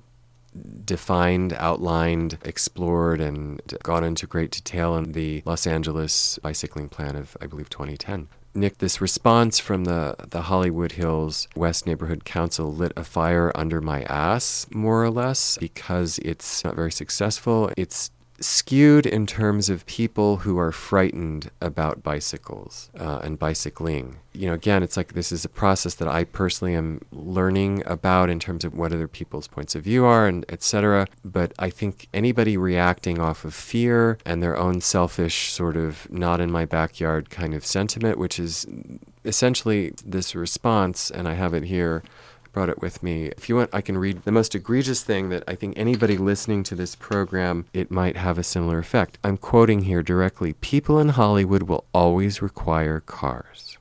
defined, 0.85 1.53
outlined, 1.55 2.39
explored, 2.45 3.21
and 3.21 3.61
gone 3.83 4.05
into 4.05 4.27
great 4.27 4.51
detail 4.51 4.97
in 4.97 5.13
the 5.13 5.43
Los 5.45 5.67
Angeles 5.67 6.39
bicycling 6.43 6.89
plan 6.89 7.17
of, 7.17 7.37
I 7.41 7.47
believe, 7.47 7.69
2010. 7.71 8.29
Nick, 8.55 8.79
this 8.79 9.01
response 9.01 9.59
from 9.59 9.85
the, 9.85 10.17
the 10.31 10.43
Hollywood 10.43 10.93
Hills 10.93 11.47
West 11.55 11.87
Neighborhood 11.87 12.25
Council 12.25 12.73
lit 12.73 12.93
a 12.97 13.05
fire 13.05 13.53
under 13.55 13.81
my 13.81 14.03
ass, 14.05 14.67
more 14.73 15.05
or 15.05 15.11
less, 15.11 15.59
because 15.59 16.19
it's 16.21 16.65
not 16.65 16.75
very 16.75 16.91
successful. 16.91 17.71
It's 17.77 18.11
skewed 18.41 19.07
in 19.07 19.27
terms 19.27 19.69
of 19.69 19.85
people 19.87 20.39
who 20.39 20.59
are 20.59 20.73
frightened 20.73 21.51
about 21.61 22.03
bicycles 22.03 22.91
uh, 22.99 23.21
and 23.23 23.39
bicycling. 23.39 24.19
You 24.33 24.49
know, 24.49 24.55
again, 24.55 24.83
it's 24.83 24.97
like 24.97 25.15
this 25.15 25.33
is 25.33 25.45
a 25.45 25.49
process 25.49 25.95
that 25.95 26.07
I 26.07 26.25
personally 26.25 26.75
am 26.75 27.01
learning 27.11 27.83
about 27.87 28.31
in 28.31 28.39
terms 28.39 28.65
of 28.65 28.75
what 28.75 28.93
other 28.93 29.09
people's 29.09 29.49
points 29.49 29.75
of 29.75 29.83
view 29.83 30.05
are 30.05 30.27
and 30.27 30.45
etc. 30.49 31.07
But 31.25 31.53
I 31.59 31.71
think 31.71 32.09
anybody 32.15 32.57
reacting 32.57 33.19
off 33.19 33.45
of 33.45 33.55
fear 33.55 34.19
and 34.25 34.43
their 34.43 34.57
own 34.57 34.81
selfish 34.81 35.51
sort 35.51 35.77
of 35.77 36.11
not 36.11 36.41
in 36.41 36.51
my 36.51 36.65
backyard 36.65 37.31
kind 37.31 37.55
of 37.55 37.67
sentiment, 37.67 38.19
which 38.19 38.39
is 38.39 38.67
essentially 39.25 39.93
this 40.05 40.35
response, 40.35 41.11
and 41.11 41.27
I 41.27 41.35
have 41.35 41.55
it 41.55 41.65
here 41.65 42.03
brought 42.59 42.69
it 42.69 42.83
with 42.83 43.05
me. 43.05 43.27
If 43.37 43.49
you 43.49 43.55
want, 43.55 43.71
I 43.73 43.81
can 43.81 43.97
read 43.97 44.25
the 44.25 44.33
most 44.33 44.53
egregious 44.53 45.05
thing 45.05 45.29
that 45.29 45.45
I 45.47 45.55
think 45.55 45.79
anybody 45.79 46.17
listening 46.19 46.65
to 46.65 46.75
this 46.75 46.97
program, 46.97 47.67
it 47.73 47.89
might 47.89 48.17
have 48.17 48.37
a 48.37 48.43
similar 48.43 48.81
effect. 48.81 49.17
I'm 49.23 49.37
quoting 49.37 49.83
here 49.83 50.03
directly 50.03 50.55
People 50.55 50.99
in 50.99 51.11
Hollywood 51.11 51.63
will 51.63 51.85
always 51.95 52.43
require 52.43 52.99
cars. 52.99 53.79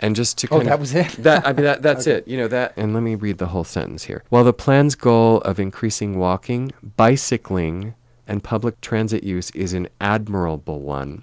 And 0.00 0.16
just 0.16 0.38
to 0.38 0.48
Oh, 0.50 0.58
that 0.58 0.72
of, 0.72 0.80
was 0.80 0.92
it? 0.92 1.08
that 1.18 1.46
I 1.46 1.52
mean 1.52 1.62
that 1.66 1.82
that's 1.82 2.06
it. 2.14 2.26
You 2.26 2.36
know 2.36 2.48
that 2.48 2.72
and 2.76 2.92
let 2.94 3.04
me 3.04 3.14
read 3.14 3.38
the 3.38 3.46
whole 3.46 3.62
sentence 3.62 4.06
here. 4.06 4.24
While 4.28 4.42
the 4.42 4.52
plan's 4.52 4.96
goal 4.96 5.40
of 5.42 5.60
increasing 5.60 6.18
walking, 6.18 6.72
bicycling, 6.96 7.94
and 8.26 8.42
public 8.42 8.80
transit 8.80 9.22
use 9.22 9.52
is 9.52 9.72
an 9.72 9.86
admirable 10.00 10.80
one, 10.80 11.22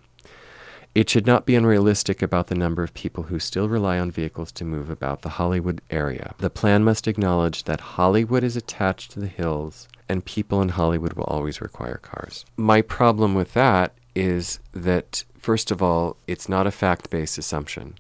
it 0.96 1.10
should 1.10 1.26
not 1.26 1.46
be 1.46 1.56
unrealistic 1.56 2.22
about 2.22 2.48
the 2.48 2.56
number 2.56 2.84
of 2.84 2.94
people 2.94 3.24
who 3.24 3.40
still 3.40 3.68
rely 3.68 3.98
on 3.98 4.12
vehicles 4.12 4.52
to 4.54 4.66
move 4.66 4.90
about 4.90 5.22
the 5.22 5.30
Hollywood 5.30 5.82
area. 5.90 6.36
The 6.38 6.50
plan 6.50 6.84
must 6.84 7.08
acknowledge 7.08 7.64
that 7.64 7.80
Hollywood 7.82 8.44
is 8.44 8.56
attached 8.56 9.12
to 9.12 9.20
the 9.20 9.28
hills 9.28 9.88
and 10.10 10.26
people 10.26 10.62
in 10.62 10.70
Hollywood 10.70 11.14
will 11.14 11.24
always 11.24 11.62
require 11.62 11.98
cars. 11.98 12.46
My 12.58 12.82
problem 12.82 13.34
with 13.34 13.54
that 13.54 13.94
is 14.16 14.60
that, 14.74 15.24
first 15.40 15.72
of 15.72 15.82
all, 15.82 16.18
it's 16.28 16.48
not 16.48 16.68
a 16.68 16.72
fact 16.72 17.10
based 17.10 17.38
assumption. 17.38 17.96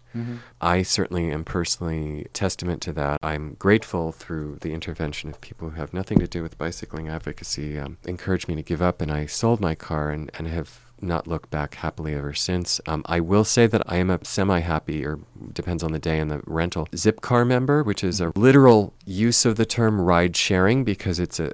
I 0.62 0.84
certainly 0.84 1.32
am 1.32 1.44
personally 1.44 2.28
testament 2.34 2.84
to 2.84 2.94
that. 2.94 3.18
I'm 3.24 3.56
grateful 3.56 4.12
through 4.12 4.60
the 4.62 4.74
intervention 4.74 5.30
of 5.32 5.42
people 5.42 5.72
who 5.72 5.78
have 5.78 5.94
nothing 5.94 6.20
to 6.20 6.28
do 6.28 6.44
with 6.44 6.58
bicycling 6.60 7.10
advocacy, 7.10 7.80
um, 7.80 7.98
encouraged 8.06 8.48
me 8.48 8.56
to 8.56 8.62
give 8.62 8.82
up, 8.82 9.02
and 9.02 9.12
I 9.12 9.26
sold 9.26 9.60
my 9.60 9.74
car 9.74 10.12
and, 10.12 10.30
and 10.38 10.48
have 10.48 10.82
not 11.04 11.28
looked 11.28 11.50
back 11.50 11.76
happily 11.76 12.14
ever 12.16 12.34
since. 12.34 12.80
Um, 12.88 13.04
I 13.06 13.20
will 13.20 13.44
say 13.44 13.68
that 13.68 13.82
I 13.86 13.98
am 13.98 14.10
a 14.10 14.24
semi 14.24 14.60
happy, 14.60 15.06
or 15.06 15.20
depends 15.54 15.84
on 15.84 15.92
the 15.92 16.00
day 16.00 16.20
and 16.20 16.32
the 16.32 16.42
rental, 16.46 16.88
Zipcar 16.92 17.46
member, 17.46 17.84
which 17.84 18.04
is 18.04 18.22
a 18.22 18.32
literal 18.36 18.94
use 19.06 19.46
of 19.46 19.56
the 19.56 19.66
term 19.66 20.00
ride 20.00 20.36
sharing 20.36 20.84
because 20.84 21.20
it's 21.20 21.40
a, 21.40 21.54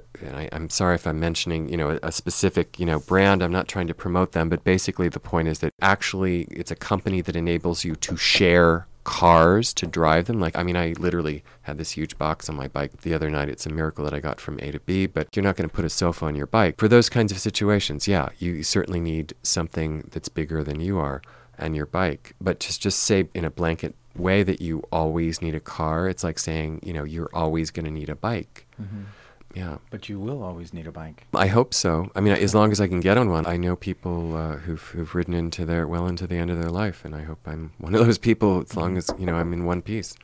I'm 0.52 0.70
sorry 0.70 0.94
if 0.94 1.06
I'm 1.06 1.20
mentioning, 1.20 1.68
you 1.68 1.76
know, 1.76 1.90
a, 1.90 1.98
a 2.04 2.12
specific, 2.12 2.78
you 2.78 2.86
know, 2.86 3.00
brand. 3.00 3.42
I'm 3.42 3.52
not 3.52 3.68
trying 3.68 3.86
to 3.88 3.94
promote 3.94 4.32
them, 4.32 4.48
but 4.48 4.64
basically 4.64 5.08
the 5.08 5.20
point 5.20 5.48
is 5.48 5.58
that 5.60 5.72
actually 5.80 6.42
it's 6.44 6.70
a 6.70 6.76
company 6.76 7.20
that 7.22 7.36
enables 7.36 7.84
you 7.84 7.94
to 7.96 8.16
share 8.16 8.86
cars 9.10 9.74
to 9.74 9.88
drive 9.88 10.26
them. 10.26 10.38
Like, 10.38 10.56
I 10.56 10.62
mean, 10.62 10.76
I 10.76 10.94
literally 10.96 11.42
had 11.62 11.78
this 11.78 11.90
huge 11.90 12.16
box 12.16 12.48
on 12.48 12.54
my 12.54 12.68
bike 12.68 13.00
the 13.00 13.12
other 13.12 13.28
night. 13.28 13.48
It's 13.48 13.66
a 13.66 13.68
miracle 13.68 14.04
that 14.04 14.14
I 14.14 14.20
got 14.20 14.40
from 14.40 14.60
A 14.60 14.70
to 14.70 14.78
B, 14.78 15.08
but 15.08 15.34
you're 15.34 15.42
not 15.42 15.56
going 15.56 15.68
to 15.68 15.74
put 15.74 15.84
a 15.84 15.90
sofa 15.90 16.26
on 16.26 16.36
your 16.36 16.46
bike. 16.46 16.78
For 16.78 16.86
those 16.86 17.08
kinds 17.08 17.32
of 17.32 17.40
situations, 17.40 18.06
yeah, 18.06 18.28
you 18.38 18.62
certainly 18.62 19.00
need 19.00 19.34
something 19.42 20.08
that's 20.12 20.28
bigger 20.28 20.62
than 20.62 20.78
you 20.78 20.96
are 20.98 21.22
and 21.58 21.74
your 21.74 21.86
bike. 21.86 22.36
But 22.40 22.60
just 22.60 22.80
just 22.80 23.00
say 23.00 23.28
in 23.34 23.44
a 23.44 23.50
blanket 23.50 23.96
way 24.14 24.44
that 24.44 24.60
you 24.60 24.84
always 24.92 25.42
need 25.42 25.56
a 25.56 25.60
car, 25.60 26.08
it's 26.08 26.22
like 26.22 26.38
saying, 26.38 26.78
you 26.84 26.92
know, 26.92 27.02
you're 27.02 27.30
always 27.34 27.72
going 27.72 27.86
to 27.86 27.90
need 27.90 28.08
a 28.08 28.14
bike. 28.14 28.68
Mm-hmm. 28.80 29.02
Yeah. 29.54 29.78
But 29.90 30.08
you 30.08 30.18
will 30.20 30.42
always 30.42 30.72
need 30.72 30.86
a 30.86 30.92
bike. 30.92 31.26
I 31.34 31.48
hope 31.48 31.74
so. 31.74 32.10
I 32.14 32.20
mean, 32.20 32.34
as 32.34 32.54
long 32.54 32.70
as 32.72 32.80
I 32.80 32.86
can 32.86 33.00
get 33.00 33.18
on 33.18 33.30
one. 33.30 33.46
I 33.46 33.56
know 33.56 33.76
people 33.76 34.36
uh, 34.36 34.56
who've, 34.56 34.82
who've 34.82 35.14
ridden 35.14 35.34
into 35.34 35.64
their 35.64 35.86
well 35.88 36.06
into 36.06 36.26
the 36.26 36.36
end 36.36 36.50
of 36.50 36.58
their 36.60 36.70
life, 36.70 37.04
and 37.04 37.14
I 37.14 37.22
hope 37.22 37.40
I'm 37.46 37.72
one 37.78 37.94
of 37.94 38.04
those 38.04 38.18
people. 38.18 38.60
As 38.60 38.76
long 38.76 38.96
as 38.96 39.10
you 39.18 39.26
know 39.26 39.34
I'm 39.34 39.52
in 39.52 39.64
one 39.64 39.82
piece. 39.82 40.14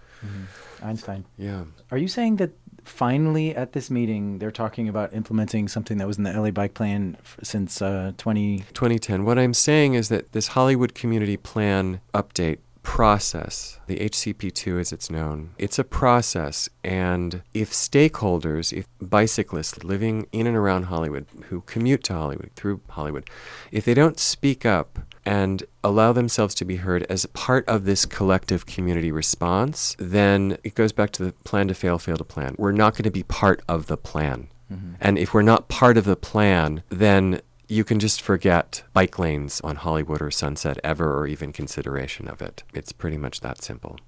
Einstein. 0.83 1.25
Yeah. 1.39 1.65
Are 1.91 1.99
you 1.99 2.09
saying 2.09 2.37
that 2.37 2.53
finally 2.85 3.55
at 3.55 3.73
this 3.73 3.91
meeting 3.91 4.39
they're 4.39 4.53
talking 4.53 4.89
about 4.89 5.13
implementing 5.13 5.67
something 5.67 5.99
that 5.99 6.07
was 6.07 6.19
in 6.19 6.25
the 6.25 6.33
LA 6.33 6.51
bike 6.53 6.75
plan 6.75 7.17
f- 7.21 7.39
since 7.43 7.83
uh, 7.83 8.13
20? 8.17 8.59
2010. 8.75 9.25
What 9.25 9.39
I'm 9.39 9.55
saying 9.55 9.95
is 9.95 10.09
that 10.09 10.33
this 10.33 10.49
Hollywood 10.49 10.95
Community 10.95 11.37
Plan 11.37 12.01
update 12.15 12.59
process, 12.87 13.81
the 13.89 13.97
HCP2 13.97 14.79
as 14.79 14.93
it's 14.93 15.11
known, 15.11 15.51
it's 15.59 15.77
a 15.77 15.83
process. 15.83 16.69
And 16.85 17.43
if 17.53 17.73
stakeholders, 17.73 18.73
if 18.73 18.87
bicyclists 19.01 19.83
living 19.83 20.29
in 20.31 20.47
and 20.47 20.57
around 20.57 20.85
Hollywood 20.85 21.27
who 21.49 21.63
commute 21.63 22.05
to 22.05 22.15
Hollywood, 22.15 22.53
through 22.55 22.81
Hollywood, 22.91 23.29
if 23.73 23.85
they 23.85 23.93
don't 23.93 24.21
speak 24.21 24.65
up 24.65 25.01
and 25.27 25.65
allow 25.83 26.13
themselves 26.13 26.55
to 26.55 26.65
be 26.65 26.77
heard 26.77 27.03
as 27.11 27.27
part 27.27 27.69
of 27.69 27.87
this 27.87 28.07
collective 28.07 28.67
community 28.67 29.11
response, 29.11 29.97
then 29.99 30.57
it 30.63 30.77
goes 30.77 30.93
back 30.93 31.11
to 31.11 31.25
the 31.25 31.33
plan 31.33 31.67
to 31.67 31.75
fail, 31.75 31.99
fail 31.99 32.17
to 32.17 32.25
plan. 32.25 32.55
We're 32.57 32.71
not 32.71 32.95
going 32.95 33.03
to 33.03 33.11
be 33.11 33.25
part 33.25 33.63
of 33.69 33.89
the 33.89 33.97
plan. 33.97 34.47
Mm-hmm. 34.73 34.95
And 35.01 35.19
if 35.19 35.35
we're 35.35 35.43
not 35.43 35.69
part 35.69 35.97
of 35.97 36.05
the 36.05 36.17
plan, 36.17 36.85
then 36.89 37.41
you 37.69 37.85
can 37.85 37.99
just 37.99 38.23
forget 38.23 38.83
bike 38.93 39.19
lanes 39.19 39.61
on 39.63 39.77
Hollywood 39.77 40.23
or 40.23 40.31
Sunset 40.31 40.79
ever 40.85 41.19
or 41.19 41.27
even 41.27 41.53
consideration 41.53 42.29
of 42.29 42.41
it. 42.41 42.63
It's 42.73 42.93
pretty 42.93 43.19
much 43.19 43.41
that 43.41 43.63
simple. 43.63 43.99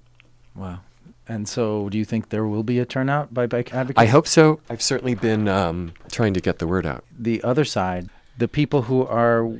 Wow. 0.55 0.79
And 1.27 1.47
so 1.47 1.89
do 1.89 1.97
you 1.97 2.05
think 2.05 2.29
there 2.29 2.45
will 2.45 2.63
be 2.63 2.79
a 2.79 2.85
turnout 2.85 3.33
by 3.33 3.45
bike 3.45 3.73
advocates? 3.73 4.01
I 4.01 4.07
hope 4.07 4.27
so. 4.27 4.61
I've 4.69 4.81
certainly 4.81 5.13
been 5.13 5.47
um, 5.47 5.93
trying 6.11 6.33
to 6.33 6.41
get 6.41 6.59
the 6.59 6.67
word 6.67 6.85
out. 6.85 7.03
The 7.17 7.43
other 7.43 7.65
side, 7.65 8.09
the 8.37 8.47
people 8.47 8.83
who 8.83 9.05
are 9.05 9.51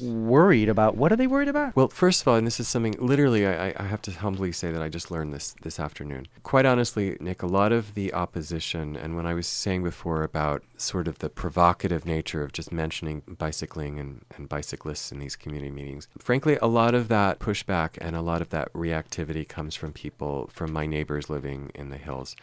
worried 0.00 0.68
about, 0.68 0.96
what 0.96 1.12
are 1.12 1.16
they 1.16 1.26
worried 1.26 1.48
about? 1.48 1.74
Well, 1.76 1.88
first 1.88 2.22
of 2.22 2.28
all, 2.28 2.36
and 2.36 2.46
this 2.46 2.60
is 2.60 2.68
something 2.68 2.94
literally 2.98 3.46
I, 3.46 3.68
I- 3.68 3.74
I 3.80 3.82
have 3.84 4.02
to 4.02 4.10
humbly 4.12 4.52
say 4.52 4.70
that 4.70 4.82
I 4.82 4.88
just 4.88 5.10
learned 5.10 5.32
this 5.34 5.54
this 5.62 5.78
afternoon. 5.80 6.26
Quite 6.42 6.66
honestly, 6.66 7.16
Nick, 7.20 7.42
a 7.42 7.46
lot 7.46 7.72
of 7.72 7.94
the 7.94 8.12
opposition, 8.14 8.96
and 8.96 9.16
when 9.16 9.26
I 9.26 9.34
was 9.34 9.46
saying 9.46 9.82
before 9.82 10.22
about 10.22 10.62
sort 10.76 11.08
of 11.08 11.18
the 11.18 11.28
provocative 11.28 12.04
nature 12.06 12.42
of 12.42 12.52
just 12.52 12.72
mentioning 12.72 13.22
bicycling 13.26 13.98
and, 13.98 14.24
and 14.36 14.48
bicyclists 14.48 15.10
in 15.12 15.18
these 15.18 15.36
community 15.36 15.70
meetings, 15.70 16.08
frankly, 16.18 16.58
a 16.62 16.66
lot 16.66 16.94
of 16.94 17.08
that 17.08 17.38
pushback 17.38 17.90
and 18.00 18.14
a 18.16 18.22
lot 18.22 18.40
of 18.42 18.50
that 18.50 18.72
reactivity 18.72 19.46
comes 19.48 19.74
from 19.74 19.92
people, 19.92 20.48
from 20.52 20.72
my 20.72 20.86
neighbors 20.86 21.28
living 21.30 21.70
in 21.74 21.90
the 21.90 21.98
hills. 21.98 22.36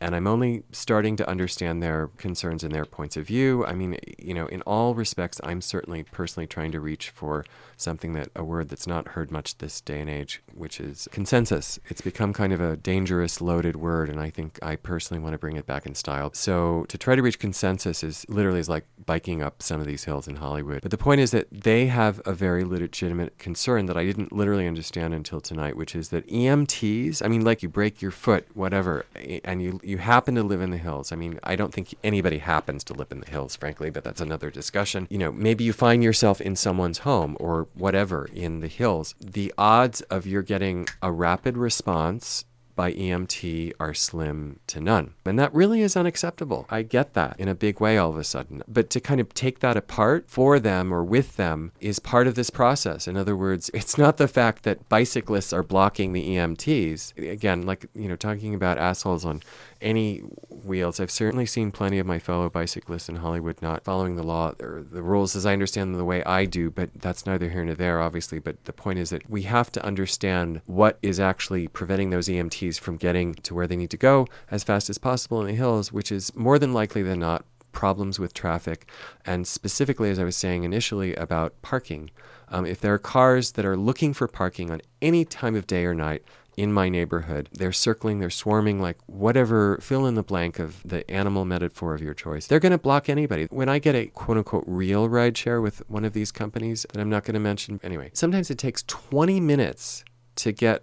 And 0.00 0.14
I'm 0.14 0.26
only 0.26 0.62
starting 0.70 1.16
to 1.16 1.28
understand 1.28 1.82
their 1.82 2.08
concerns 2.18 2.62
and 2.62 2.74
their 2.74 2.84
points 2.84 3.16
of 3.16 3.26
view. 3.26 3.64
I 3.66 3.74
mean, 3.74 3.98
you 4.18 4.34
know, 4.34 4.46
in 4.46 4.62
all 4.62 4.94
respects, 4.94 5.40
I'm 5.42 5.60
certainly 5.60 6.04
personally 6.04 6.46
trying 6.46 6.72
to 6.72 6.80
reach 6.80 7.10
for 7.10 7.44
something 7.76 8.12
that 8.12 8.28
a 8.34 8.44
word 8.44 8.68
that's 8.68 8.86
not 8.86 9.08
heard 9.08 9.30
much 9.30 9.58
this 9.58 9.80
day 9.80 10.00
and 10.00 10.10
age, 10.10 10.42
which 10.54 10.80
is 10.80 11.08
consensus. 11.10 11.78
It's 11.86 12.00
become 12.00 12.32
kind 12.32 12.52
of 12.52 12.60
a 12.60 12.76
dangerous, 12.76 13.40
loaded 13.40 13.76
word, 13.76 14.08
and 14.08 14.20
I 14.20 14.30
think 14.30 14.58
I 14.62 14.76
personally 14.76 15.22
want 15.22 15.34
to 15.34 15.38
bring 15.38 15.56
it 15.56 15.66
back 15.66 15.86
in 15.86 15.94
style. 15.94 16.30
So 16.32 16.84
to 16.88 16.98
try 16.98 17.14
to 17.14 17.22
reach 17.22 17.38
consensus 17.38 18.02
is 18.02 18.26
literally 18.28 18.58
is 18.58 18.68
like 18.68 18.84
biking 19.06 19.42
up 19.42 19.62
some 19.62 19.80
of 19.80 19.86
these 19.86 20.04
hills 20.04 20.28
in 20.28 20.36
Hollywood. 20.36 20.82
But 20.82 20.90
the 20.90 20.98
point 20.98 21.20
is 21.20 21.30
that 21.30 21.48
they 21.50 21.86
have 21.86 22.20
a 22.26 22.32
very 22.32 22.64
legitimate 22.64 23.38
concern 23.38 23.86
that 23.86 23.96
I 23.96 24.04
didn't 24.04 24.32
literally 24.32 24.66
understand 24.66 25.14
until 25.14 25.40
tonight, 25.40 25.76
which 25.76 25.94
is 25.94 26.10
that 26.10 26.26
EMTs, 26.28 27.24
I 27.24 27.28
mean, 27.28 27.44
like 27.44 27.62
you 27.62 27.68
break 27.68 28.02
your 28.02 28.10
foot, 28.10 28.46
whatever, 28.54 29.06
and 29.44 29.62
you 29.62 29.80
you 29.88 29.98
happen 29.98 30.34
to 30.34 30.42
live 30.42 30.60
in 30.60 30.70
the 30.70 30.76
hills. 30.76 31.12
I 31.12 31.16
mean, 31.16 31.40
I 31.42 31.56
don't 31.56 31.72
think 31.72 31.94
anybody 32.04 32.38
happens 32.38 32.84
to 32.84 32.92
live 32.92 33.10
in 33.10 33.20
the 33.20 33.30
hills, 33.30 33.56
frankly, 33.56 33.88
but 33.90 34.04
that's 34.04 34.20
another 34.20 34.50
discussion. 34.50 35.06
You 35.10 35.18
know, 35.18 35.32
maybe 35.32 35.64
you 35.64 35.72
find 35.72 36.04
yourself 36.04 36.40
in 36.40 36.56
someone's 36.56 36.98
home 36.98 37.36
or 37.40 37.68
whatever 37.74 38.28
in 38.32 38.60
the 38.60 38.68
hills. 38.68 39.14
The 39.18 39.52
odds 39.56 40.02
of 40.02 40.26
you're 40.26 40.42
getting 40.42 40.86
a 41.02 41.10
rapid 41.10 41.56
response 41.56 42.44
by 42.78 42.92
EMT 42.92 43.72
are 43.80 43.92
slim 43.92 44.60
to 44.68 44.80
none. 44.80 45.14
And 45.24 45.36
that 45.36 45.52
really 45.52 45.82
is 45.82 45.96
unacceptable. 45.96 46.64
I 46.70 46.82
get 46.82 47.12
that 47.14 47.34
in 47.36 47.48
a 47.48 47.54
big 47.56 47.80
way 47.80 47.98
all 47.98 48.10
of 48.10 48.16
a 48.16 48.22
sudden. 48.22 48.62
But 48.68 48.88
to 48.90 49.00
kind 49.00 49.20
of 49.20 49.34
take 49.34 49.58
that 49.58 49.76
apart 49.76 50.26
for 50.30 50.60
them 50.60 50.94
or 50.94 51.02
with 51.02 51.34
them 51.34 51.72
is 51.80 51.98
part 51.98 52.28
of 52.28 52.36
this 52.36 52.50
process. 52.50 53.08
In 53.08 53.16
other 53.16 53.36
words, 53.36 53.68
it's 53.74 53.98
not 53.98 54.16
the 54.16 54.28
fact 54.28 54.62
that 54.62 54.88
bicyclists 54.88 55.52
are 55.52 55.64
blocking 55.64 56.12
the 56.12 56.28
EMTs. 56.28 57.18
Again, 57.18 57.66
like, 57.66 57.86
you 57.96 58.08
know, 58.08 58.14
talking 58.14 58.54
about 58.54 58.78
assholes 58.78 59.24
on 59.24 59.42
any 59.80 60.18
wheels. 60.18 61.00
I've 61.00 61.10
certainly 61.10 61.46
seen 61.46 61.70
plenty 61.70 61.98
of 61.98 62.06
my 62.06 62.18
fellow 62.18 62.48
bicyclists 62.50 63.08
in 63.08 63.16
Hollywood 63.16 63.60
not 63.62 63.84
following 63.84 64.16
the 64.16 64.22
law 64.22 64.52
or 64.60 64.84
the 64.88 65.02
rules 65.02 65.36
as 65.36 65.46
I 65.46 65.52
understand 65.52 65.92
them 65.92 65.98
the 65.98 66.04
way 66.04 66.22
I 66.24 66.44
do, 66.44 66.70
but 66.70 66.90
that's 66.94 67.26
neither 67.26 67.48
here 67.50 67.64
nor 67.64 67.74
there, 67.74 68.00
obviously. 68.00 68.38
But 68.38 68.64
the 68.64 68.72
point 68.72 68.98
is 68.98 69.10
that 69.10 69.28
we 69.28 69.42
have 69.42 69.70
to 69.72 69.84
understand 69.84 70.60
what 70.66 70.98
is 71.02 71.20
actually 71.20 71.68
preventing 71.68 72.10
those 72.10 72.28
EMTs 72.28 72.78
from 72.78 72.96
getting 72.96 73.34
to 73.34 73.54
where 73.54 73.66
they 73.66 73.76
need 73.76 73.90
to 73.90 73.96
go 73.96 74.26
as 74.50 74.64
fast 74.64 74.90
as 74.90 74.98
possible 74.98 75.40
in 75.40 75.46
the 75.46 75.54
hills, 75.54 75.92
which 75.92 76.12
is 76.12 76.34
more 76.34 76.58
than 76.58 76.72
likely 76.72 77.02
than 77.02 77.20
not 77.20 77.44
problems 77.72 78.18
with 78.18 78.34
traffic, 78.34 78.90
and 79.24 79.46
specifically, 79.46 80.10
as 80.10 80.18
I 80.18 80.24
was 80.24 80.36
saying 80.36 80.64
initially, 80.64 81.14
about 81.14 81.60
parking. 81.62 82.10
Um, 82.48 82.66
if 82.66 82.80
there 82.80 82.94
are 82.94 82.98
cars 82.98 83.52
that 83.52 83.64
are 83.64 83.76
looking 83.76 84.14
for 84.14 84.26
parking 84.26 84.70
on 84.70 84.80
any 85.02 85.24
time 85.24 85.54
of 85.54 85.66
day 85.66 85.84
or 85.84 85.94
night, 85.94 86.22
in 86.58 86.72
my 86.72 86.88
neighborhood. 86.88 87.48
They're 87.52 87.70
circling, 87.70 88.18
they're 88.18 88.30
swarming, 88.30 88.82
like 88.82 88.98
whatever, 89.06 89.78
fill 89.80 90.06
in 90.06 90.16
the 90.16 90.24
blank 90.24 90.58
of 90.58 90.82
the 90.84 91.08
animal 91.08 91.44
metaphor 91.44 91.94
of 91.94 92.02
your 92.02 92.14
choice. 92.14 92.48
They're 92.48 92.58
going 92.58 92.72
to 92.72 92.78
block 92.78 93.08
anybody. 93.08 93.46
When 93.50 93.68
I 93.68 93.78
get 93.78 93.94
a 93.94 94.06
quote 94.06 94.38
unquote 94.38 94.64
real 94.66 95.08
rideshare 95.08 95.62
with 95.62 95.88
one 95.88 96.04
of 96.04 96.14
these 96.14 96.32
companies 96.32 96.84
that 96.92 97.00
I'm 97.00 97.08
not 97.08 97.22
going 97.22 97.34
to 97.34 97.40
mention, 97.40 97.78
anyway, 97.84 98.10
sometimes 98.12 98.50
it 98.50 98.58
takes 98.58 98.82
20 98.88 99.38
minutes 99.38 100.04
to 100.34 100.50
get 100.50 100.82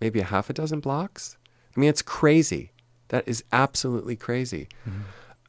maybe 0.00 0.20
a 0.20 0.24
half 0.24 0.48
a 0.48 0.52
dozen 0.52 0.78
blocks. 0.78 1.36
I 1.76 1.80
mean, 1.80 1.90
it's 1.90 2.02
crazy. 2.02 2.70
That 3.08 3.26
is 3.26 3.42
absolutely 3.50 4.14
crazy. 4.14 4.68
Mm-hmm. 4.88 5.00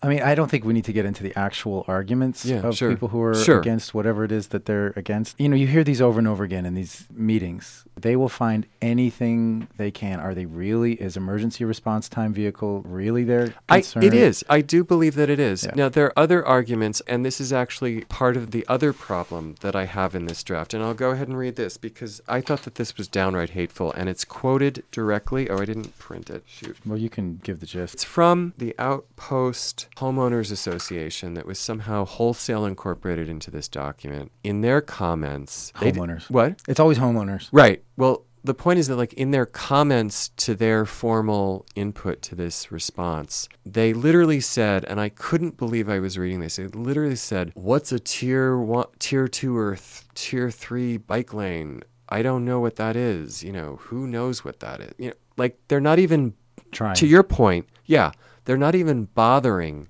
I 0.03 0.07
mean, 0.07 0.21
I 0.23 0.33
don't 0.33 0.49
think 0.49 0.65
we 0.65 0.73
need 0.73 0.85
to 0.85 0.93
get 0.93 1.05
into 1.05 1.21
the 1.21 1.37
actual 1.37 1.85
arguments 1.87 2.43
Yeah, 2.43 2.65
of 2.65 2.75
sure. 2.75 2.89
people 2.89 3.09
who 3.09 3.21
are 3.21 3.35
Sure. 3.35 3.59
against 3.59 3.93
whatever 3.93 4.23
it 4.23 4.31
is 4.31 4.47
that 4.47 4.65
they're 4.65 4.93
against. 4.95 5.39
You 5.39 5.47
know, 5.47 5.55
you 5.55 5.67
hear 5.67 5.83
these 5.83 6.01
over 6.01 6.17
and 6.17 6.27
over 6.27 6.43
again 6.43 6.65
in 6.65 6.73
these 6.73 7.05
meetings. 7.13 7.85
They 7.95 8.15
will 8.15 8.29
find 8.29 8.65
anything 8.81 9.67
they 9.77 9.91
can. 9.91 10.19
Are 10.19 10.33
they 10.33 10.47
really, 10.47 10.93
is 10.93 11.15
emergency 11.17 11.63
response 11.65 12.09
time 12.09 12.33
vehicle 12.33 12.81
really 12.81 13.23
their 13.23 13.53
I, 13.69 13.81
concern? 13.81 14.01
it 14.03 14.15
is. 14.15 14.43
I 14.49 14.61
do 14.61 14.83
believe 14.83 15.13
that 15.15 15.29
it 15.29 15.39
is. 15.39 15.65
Yeah. 15.65 15.73
Now, 15.75 15.89
there 15.89 16.05
are 16.07 16.13
other 16.17 16.43
arguments, 16.43 17.01
and 17.05 17.23
this 17.23 17.39
is 17.39 17.53
actually 17.53 18.01
part 18.05 18.35
of 18.35 18.49
the 18.51 18.65
other 18.67 18.93
problem 18.93 19.53
that 19.61 19.75
I 19.75 19.85
have 19.85 20.15
in 20.15 20.25
this 20.25 20.41
draft. 20.43 20.73
And 20.73 20.81
I'll 20.83 20.95
go 20.95 21.11
ahead 21.11 21.27
and 21.27 21.37
read 21.37 21.57
this 21.57 21.77
because 21.77 22.21
I 22.27 22.41
thought 22.41 22.63
that 22.63 22.73
this 22.75 22.97
was 22.97 23.07
downright 23.07 23.51
hateful, 23.51 23.91
and 23.91 24.09
it's 24.09 24.25
quoted 24.25 24.83
directly. 24.91 25.47
Oh, 25.47 25.59
I 25.59 25.65
didn't 25.65 25.95
print 25.99 26.31
it. 26.31 26.43
Shoot. 26.47 26.77
Well, 26.83 26.97
you 26.97 27.09
can 27.09 27.39
give 27.43 27.59
the 27.59 27.67
gist. 27.67 27.93
It's 27.93 28.03
from 28.03 28.53
the 28.57 28.73
Outpost 28.79 29.89
Homeowners 29.97 30.51
Association 30.51 31.33
that 31.35 31.45
was 31.45 31.59
somehow 31.59 32.05
wholesale 32.05 32.65
incorporated 32.65 33.29
into 33.29 33.51
this 33.51 33.67
document. 33.67 34.31
In 34.43 34.61
their 34.61 34.81
comments, 34.81 35.71
they 35.79 35.91
d- 35.91 35.99
Homeowners. 35.99 36.29
what? 36.29 36.61
It's 36.67 36.79
always 36.79 36.97
homeowners. 36.97 37.49
Right. 37.51 37.83
Well, 37.97 38.25
the 38.43 38.55
point 38.55 38.79
is 38.79 38.87
that, 38.87 38.95
like, 38.95 39.13
in 39.13 39.29
their 39.29 39.45
comments 39.45 40.29
to 40.37 40.55
their 40.55 40.83
formal 40.85 41.63
input 41.75 42.23
to 42.23 42.33
this 42.35 42.71
response, 42.71 43.47
they 43.63 43.93
literally 43.93 44.39
said, 44.39 44.83
and 44.85 44.99
I 44.99 45.09
couldn't 45.09 45.57
believe 45.57 45.87
I 45.87 45.99
was 45.99 46.17
reading 46.17 46.39
this. 46.39 46.55
They 46.55 46.65
literally 46.65 47.15
said, 47.17 47.51
"What's 47.53 47.91
a 47.91 47.99
tier 47.99 48.57
one, 48.57 48.87
tier 48.97 49.27
two, 49.27 49.55
or 49.55 49.75
th- 49.75 50.01
tier 50.15 50.49
three 50.49 50.97
bike 50.97 51.35
lane? 51.35 51.81
I 52.09 52.23
don't 52.23 52.43
know 52.43 52.59
what 52.59 52.77
that 52.77 52.95
is. 52.95 53.43
You 53.43 53.51
know, 53.51 53.75
who 53.83 54.07
knows 54.07 54.43
what 54.43 54.59
that 54.61 54.81
is? 54.81 54.93
You 54.97 55.07
know, 55.09 55.15
like 55.37 55.59
they're 55.67 55.79
not 55.79 55.99
even 55.99 56.33
Trying. 56.71 56.95
to 56.95 57.05
your 57.05 57.21
point, 57.23 57.67
yeah, 57.85 58.11
they're 58.45 58.57
not 58.57 58.75
even 58.75 59.05
bothering. 59.05 59.87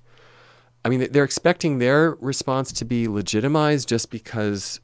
I 0.84 0.88
mean, 0.88 1.06
they're 1.12 1.24
expecting 1.24 1.78
their 1.78 2.12
response 2.20 2.72
to 2.72 2.84
be 2.84 3.06
legitimized 3.08 3.88
just 3.88 4.10
because 4.10 4.80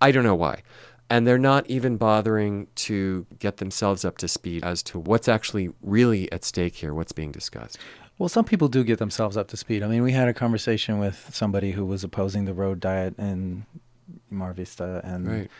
I 0.00 0.12
don't 0.12 0.24
know 0.24 0.34
why. 0.34 0.62
And 1.10 1.26
they're 1.26 1.38
not 1.38 1.66
even 1.70 1.96
bothering 1.96 2.66
to 2.76 3.26
get 3.38 3.56
themselves 3.56 4.04
up 4.04 4.18
to 4.18 4.28
speed 4.28 4.62
as 4.62 4.82
to 4.84 4.98
what's 4.98 5.26
actually 5.26 5.70
really 5.80 6.30
at 6.30 6.44
stake 6.44 6.74
here, 6.76 6.92
what's 6.92 7.12
being 7.12 7.32
discussed. 7.32 7.78
Well, 8.18 8.28
some 8.28 8.44
people 8.44 8.68
do 8.68 8.84
get 8.84 8.98
themselves 8.98 9.36
up 9.36 9.48
to 9.48 9.56
speed. 9.56 9.82
I 9.82 9.86
mean, 9.88 10.02
we 10.02 10.12
had 10.12 10.28
a 10.28 10.34
conversation 10.34 10.98
with 10.98 11.30
somebody 11.32 11.70
who 11.70 11.86
was 11.86 12.04
opposing 12.04 12.44
the 12.44 12.52
road 12.52 12.80
diet 12.80 13.14
in 13.18 13.64
Mar 14.28 14.52
Vista, 14.52 15.00
and 15.02 15.26
Right. 15.26 15.50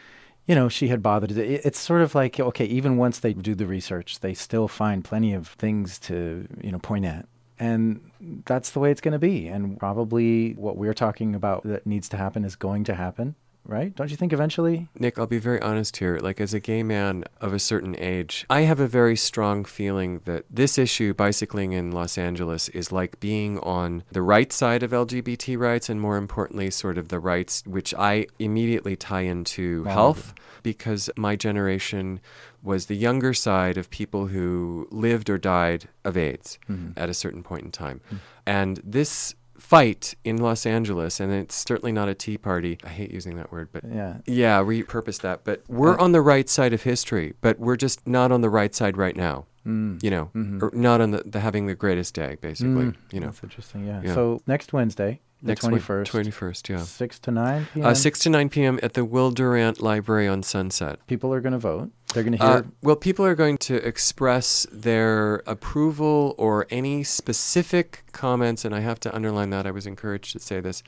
you 0.46 0.54
know, 0.54 0.68
she 0.68 0.88
had 0.88 1.02
bothered. 1.02 1.30
It, 1.32 1.62
it's 1.64 1.78
sort 1.78 2.02
of 2.02 2.14
like 2.14 2.38
okay, 2.40 2.64
even 2.66 2.96
once 2.98 3.20
they 3.20 3.32
do 3.32 3.54
the 3.54 3.66
research, 3.66 4.20
they 4.20 4.34
still 4.34 4.68
find 4.68 5.02
plenty 5.04 5.32
of 5.32 5.48
things 5.48 5.98
to 6.00 6.46
you 6.60 6.72
know 6.72 6.78
point 6.78 7.04
at, 7.06 7.26
and 7.58 8.10
that's 8.44 8.70
the 8.70 8.80
way 8.80 8.90
it's 8.90 9.00
going 9.00 9.12
to 9.12 9.18
be. 9.18 9.48
And 9.48 9.78
probably 9.78 10.52
what 10.52 10.76
we're 10.76 10.94
talking 10.94 11.34
about 11.34 11.62
that 11.64 11.86
needs 11.86 12.08
to 12.10 12.16
happen 12.16 12.44
is 12.44 12.56
going 12.56 12.84
to 12.84 12.94
happen, 12.94 13.34
right? 13.64 13.94
Don't 13.94 14.10
you 14.10 14.16
think 14.16 14.32
eventually? 14.32 14.88
Nick, 14.98 15.18
I'll 15.18 15.26
be 15.26 15.38
very 15.38 15.60
honest 15.60 15.96
here. 15.98 16.18
Like, 16.18 16.40
as 16.40 16.54
a 16.54 16.60
gay 16.60 16.82
man 16.82 17.24
of 17.40 17.52
a 17.52 17.58
certain 17.58 17.94
age, 17.98 18.46
I 18.48 18.62
have 18.62 18.80
a 18.80 18.88
very 18.88 19.16
strong 19.16 19.64
feeling 19.64 20.20
that 20.24 20.44
this 20.50 20.78
issue, 20.78 21.14
bicycling 21.14 21.72
in 21.72 21.90
Los 21.92 22.16
Angeles, 22.18 22.68
is 22.70 22.92
like 22.92 23.20
being 23.20 23.58
on 23.60 24.04
the 24.10 24.22
right 24.22 24.52
side 24.52 24.82
of 24.82 24.92
LGBT 24.92 25.58
rights, 25.58 25.88
and 25.88 26.00
more 26.00 26.16
importantly, 26.16 26.70
sort 26.70 26.98
of 26.98 27.08
the 27.08 27.20
rights 27.20 27.62
which 27.66 27.94
I 27.94 28.26
immediately 28.38 28.96
tie 28.96 29.22
into 29.22 29.84
Wow. 29.84 29.92
health, 29.92 30.34
because 30.62 31.10
my 31.16 31.36
generation 31.36 32.20
was 32.62 32.86
the 32.86 32.96
younger 32.96 33.32
side 33.32 33.76
of 33.76 33.88
people 33.90 34.26
who 34.26 34.88
lived 34.90 35.30
or 35.30 35.38
died 35.38 35.88
of 36.04 36.16
AIDS 36.16 36.58
mm-hmm. 36.68 36.92
at 36.96 37.08
a 37.08 37.14
certain 37.14 37.42
point 37.42 37.64
in 37.64 37.70
time. 37.70 38.00
Mm-hmm. 38.06 38.16
And 38.46 38.80
this 38.84 39.34
fight 39.68 40.14
in 40.24 40.38
Los 40.38 40.64
Angeles, 40.64 41.20
and 41.20 41.30
it's 41.32 41.54
certainly 41.54 41.92
not 41.92 42.08
a 42.08 42.14
tea 42.14 42.38
party. 42.38 42.78
I 42.84 42.88
hate 42.88 43.10
using 43.10 43.36
that 43.36 43.52
word, 43.52 43.68
but 43.70 43.84
Yeah. 43.84 44.18
yeah, 44.26 44.62
repurpose 44.62 45.20
that. 45.20 45.44
But 45.44 45.62
we're 45.68 45.98
on 45.98 46.12
the 46.12 46.22
right 46.22 46.48
side 46.48 46.72
of 46.72 46.82
history, 46.84 47.34
but 47.42 47.58
we're 47.58 47.76
just 47.76 48.06
not 48.06 48.32
on 48.32 48.40
the 48.40 48.48
right 48.48 48.74
side 48.74 48.96
right 48.96 49.14
now. 49.16 49.44
Mm. 49.66 50.02
You 50.02 50.10
know, 50.10 50.30
Mhm. 50.34 50.62
or 50.62 50.70
not 50.72 51.02
on 51.02 51.10
the, 51.10 51.22
the 51.26 51.40
having 51.40 51.66
the 51.66 51.74
greatest 51.74 52.14
day, 52.14 52.38
basically. 52.40 52.86
Mm. 52.86 52.94
You 53.12 53.20
know, 53.20 53.26
That's 53.26 53.42
interesting. 53.42 53.86
Yeah. 53.86 54.00
Yeah. 54.02 54.14
So 54.14 54.40
next 54.46 54.72
Wednesday, 54.72 55.20
the 55.42 55.48
next 55.48 55.60
twenty 55.60 55.78
first, 55.80 56.10
twenty 56.10 56.30
first, 56.30 56.70
yeah, 56.70 56.78
six 56.78 57.18
to 57.18 57.30
nine 57.30 57.66
p.m. 57.74 57.86
uh, 57.86 57.92
six 57.94 58.18
to 58.20 58.30
nine 58.30 58.48
p.m. 58.48 58.80
at 58.82 58.94
the 58.94 59.04
Will 59.04 59.30
Durant 59.30 59.82
Library 59.82 60.26
on 60.26 60.42
Sunset. 60.42 61.06
People 61.06 61.34
are 61.34 61.42
going 61.42 61.52
to 61.52 61.58
vote. 61.58 61.90
They're 62.14 62.22
going 62.22 62.38
to 62.38 62.38
hear. 62.38 62.56
Uh, 62.56 62.62
well, 62.82 62.96
people 62.96 63.24
are 63.24 63.34
going 63.34 63.58
to 63.58 63.76
express 63.76 64.66
their 64.72 65.36
approval 65.46 66.34
or 66.38 66.66
any 66.70 67.04
specific 67.04 68.04
comments, 68.12 68.64
and 68.64 68.74
I 68.74 68.80
have 68.80 68.98
to 69.00 69.14
underline 69.14 69.50
that. 69.50 69.66
I 69.66 69.70
was 69.70 69.86
encouraged 69.86 70.32
to 70.32 70.38
say 70.38 70.60
this 70.60 70.82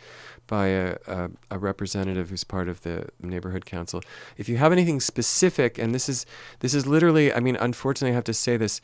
by 0.46 0.68
a, 0.68 0.96
a, 1.06 1.30
a 1.50 1.58
representative 1.58 2.30
who's 2.30 2.44
part 2.44 2.68
of 2.68 2.80
the 2.82 3.08
neighborhood 3.20 3.66
council. 3.66 4.00
If 4.38 4.48
you 4.48 4.56
have 4.56 4.72
anything 4.72 4.98
specific, 4.98 5.78
and 5.78 5.94
this 5.94 6.08
is 6.08 6.24
this 6.60 6.74
is 6.74 6.86
literally, 6.86 7.32
I 7.32 7.40
mean, 7.40 7.56
unfortunately, 7.56 8.12
I 8.12 8.14
have 8.14 8.24
to 8.24 8.34
say 8.34 8.56
this 8.56 8.80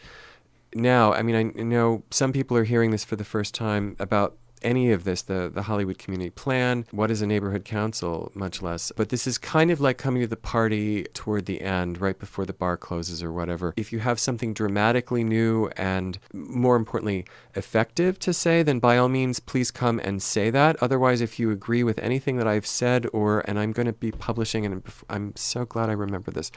now. 0.75 1.15
I 1.15 1.23
mean, 1.23 1.37
I 1.37 1.63
know 1.63 2.03
some 2.11 2.33
people 2.33 2.57
are 2.57 2.65
hearing 2.65 2.91
this 2.91 3.05
for 3.05 3.17
the 3.17 3.25
first 3.25 3.55
time 3.55 3.97
about 3.99 4.37
any 4.63 4.93
of 4.93 5.05
this, 5.05 5.23
the, 5.23 5.51
the 5.53 5.63
Hollywood 5.63 5.99
Community 5.99 6.31
Plan, 6.31 6.87
what 6.91 7.11
is 7.11 7.23
a 7.23 7.27
neighborhood 7.27 7.65
council, 7.65 8.33
much 8.35 8.63
less. 8.63 8.93
But 8.97 9.11
this 9.11 9.27
is 9.27 9.39
kind 9.39 9.71
of 9.71 9.81
like 9.81 9.99
coming 9.99 10.23
to 10.23 10.29
the 10.29 10.37
party 10.37 11.05
toward 11.15 11.47
the 11.47 11.61
end, 11.61 12.01
right 12.01 12.19
before 12.19 12.45
the 12.45 12.53
bar 12.53 12.77
closes 12.77 13.23
or 13.23 13.33
whatever. 13.33 13.75
If 13.77 13.93
you 13.93 14.01
have 14.01 14.19
something 14.19 14.55
dramatically 14.55 15.25
new 15.25 15.69
and 15.77 16.19
more 16.33 16.77
importantly, 16.77 17.25
effective 17.55 18.19
to 18.21 18.33
say, 18.33 18.63
then 18.63 18.79
by 18.79 18.99
all 18.99 19.09
means, 19.09 19.41
please 19.41 19.71
come 19.71 20.01
and 20.01 20.23
say 20.23 20.51
that. 20.51 20.77
Otherwise, 20.83 21.21
if 21.21 21.39
you 21.39 21.51
agree 21.51 21.83
with 21.83 21.99
anything 21.99 22.37
that 22.37 22.47
I've 22.47 22.67
said, 22.67 23.07
or, 23.13 23.41
and 23.49 23.59
I'm 23.59 23.73
going 23.73 23.87
to 23.87 23.93
be 23.93 24.11
publishing, 24.11 24.65
and 24.67 24.83
I'm 25.09 25.35
so 25.37 25.65
glad 25.65 25.89
I 25.89 25.93
remember 25.93 26.31
this. 26.31 26.51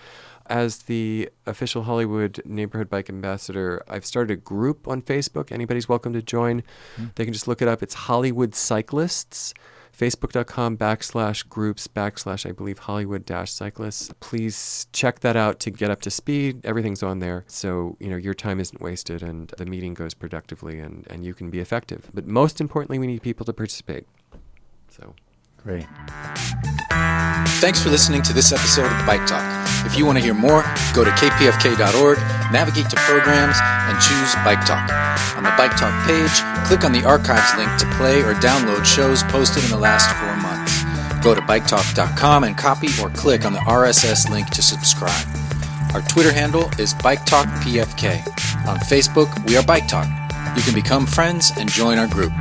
As 0.50 0.80
the 0.80 1.30
official 1.46 1.84
Hollywood 1.84 2.42
neighborhood 2.44 2.90
bike 2.90 3.10
ambassador, 3.10 3.84
I've 3.88 4.06
started 4.06 4.34
a 4.34 4.36
group 4.36 4.88
on 4.88 5.02
Facebook. 5.02 5.52
Anybody's 5.52 5.88
welcome 5.88 6.12
to 6.14 6.24
join. 6.24 6.62
Mm-hmm. 6.62 7.06
They 7.16 7.24
can 7.24 7.34
just 7.34 7.48
look 7.48 7.62
it 7.62 7.68
up. 7.68 7.84
It's 7.84 7.94
Hollywood 7.94 8.56
Cyclists. 8.56 9.54
Facebook.com 9.96 10.78
backslash 10.78 11.48
groups 11.50 11.88
backslash, 11.88 12.48
I 12.48 12.54
believe, 12.54 12.80
Hollywood 12.80 13.26
dash 13.26 13.52
cyclists. 13.52 14.10
Please 14.22 14.88
check 14.94 15.20
that 15.20 15.36
out 15.36 15.60
to 15.60 15.72
get 15.72 15.92
up 15.92 16.00
to 16.02 16.10
speed. 16.10 16.66
Everything's 16.66 17.04
on 17.04 17.20
there. 17.20 17.44
So, 17.48 17.98
you 18.00 18.10
know, 18.10 18.16
your 18.16 18.34
time 18.34 18.62
isn't 18.62 18.82
wasted 18.82 19.22
and 19.22 19.50
the 19.58 19.66
meeting 19.66 19.94
goes 19.94 20.14
productively 20.14 20.80
and, 20.80 21.06
and 21.10 21.26
you 21.26 21.34
can 21.34 21.50
be 21.50 21.60
effective. 21.60 22.10
But 22.14 22.28
most 22.28 22.62
importantly, 22.62 22.98
we 22.98 23.08
need 23.08 23.22
people 23.22 23.46
to 23.46 23.52
participate. 23.52 24.08
So. 24.88 25.16
Great. 25.58 25.86
Thanks 27.60 27.84
for 27.84 27.90
listening 27.90 28.22
to 28.22 28.32
this 28.32 28.54
episode 28.54 28.90
of 28.90 29.06
Bike 29.06 29.26
Talk. 29.28 29.59
If 29.86 29.98
you 29.98 30.06
want 30.06 30.18
to 30.18 30.24
hear 30.24 30.34
more, 30.34 30.64
go 30.94 31.04
to 31.04 31.12
kpfk.org, 31.12 32.18
navigate 32.52 32.90
to 32.90 32.96
programs, 32.98 33.58
and 33.62 34.00
choose 34.00 34.36
Bike 34.44 34.66
Talk. 34.66 34.90
On 35.38 35.44
the 35.44 35.54
Bike 35.58 35.76
Talk 35.78 35.96
page, 36.06 36.36
click 36.68 36.84
on 36.84 36.92
the 36.92 37.06
archives 37.06 37.56
link 37.58 37.70
to 37.80 37.86
play 37.98 38.22
or 38.22 38.34
download 38.36 38.86
shows 38.86 39.24
posted 39.24 39.64
in 39.64 39.70
the 39.70 39.78
last 39.78 40.10
four 40.18 40.36
months. 40.38 40.84
Go 41.24 41.36
to 41.36 41.42
biketalk.com 41.42 42.44
and 42.44 42.58
copy 42.58 42.88
or 43.02 43.10
click 43.10 43.46
on 43.46 43.54
the 43.54 43.60
RSS 43.60 44.30
link 44.30 44.50
to 44.52 44.62
subscribe. 44.62 45.28
Our 45.94 46.02
Twitter 46.02 46.32
handle 46.32 46.70
is 46.78 46.94
Bike 46.94 47.26
Talk 47.26 47.48
PFK. 47.64 48.26
On 48.68 48.78
Facebook, 48.78 49.28
we 49.48 49.58
are 49.58 49.64
Bike 49.64 49.88
Talk. 49.88 50.08
You 50.56 50.62
can 50.62 50.74
become 50.74 51.06
friends 51.06 51.52
and 51.58 51.70
join 51.70 51.98
our 51.98 52.08
group. 52.08 52.32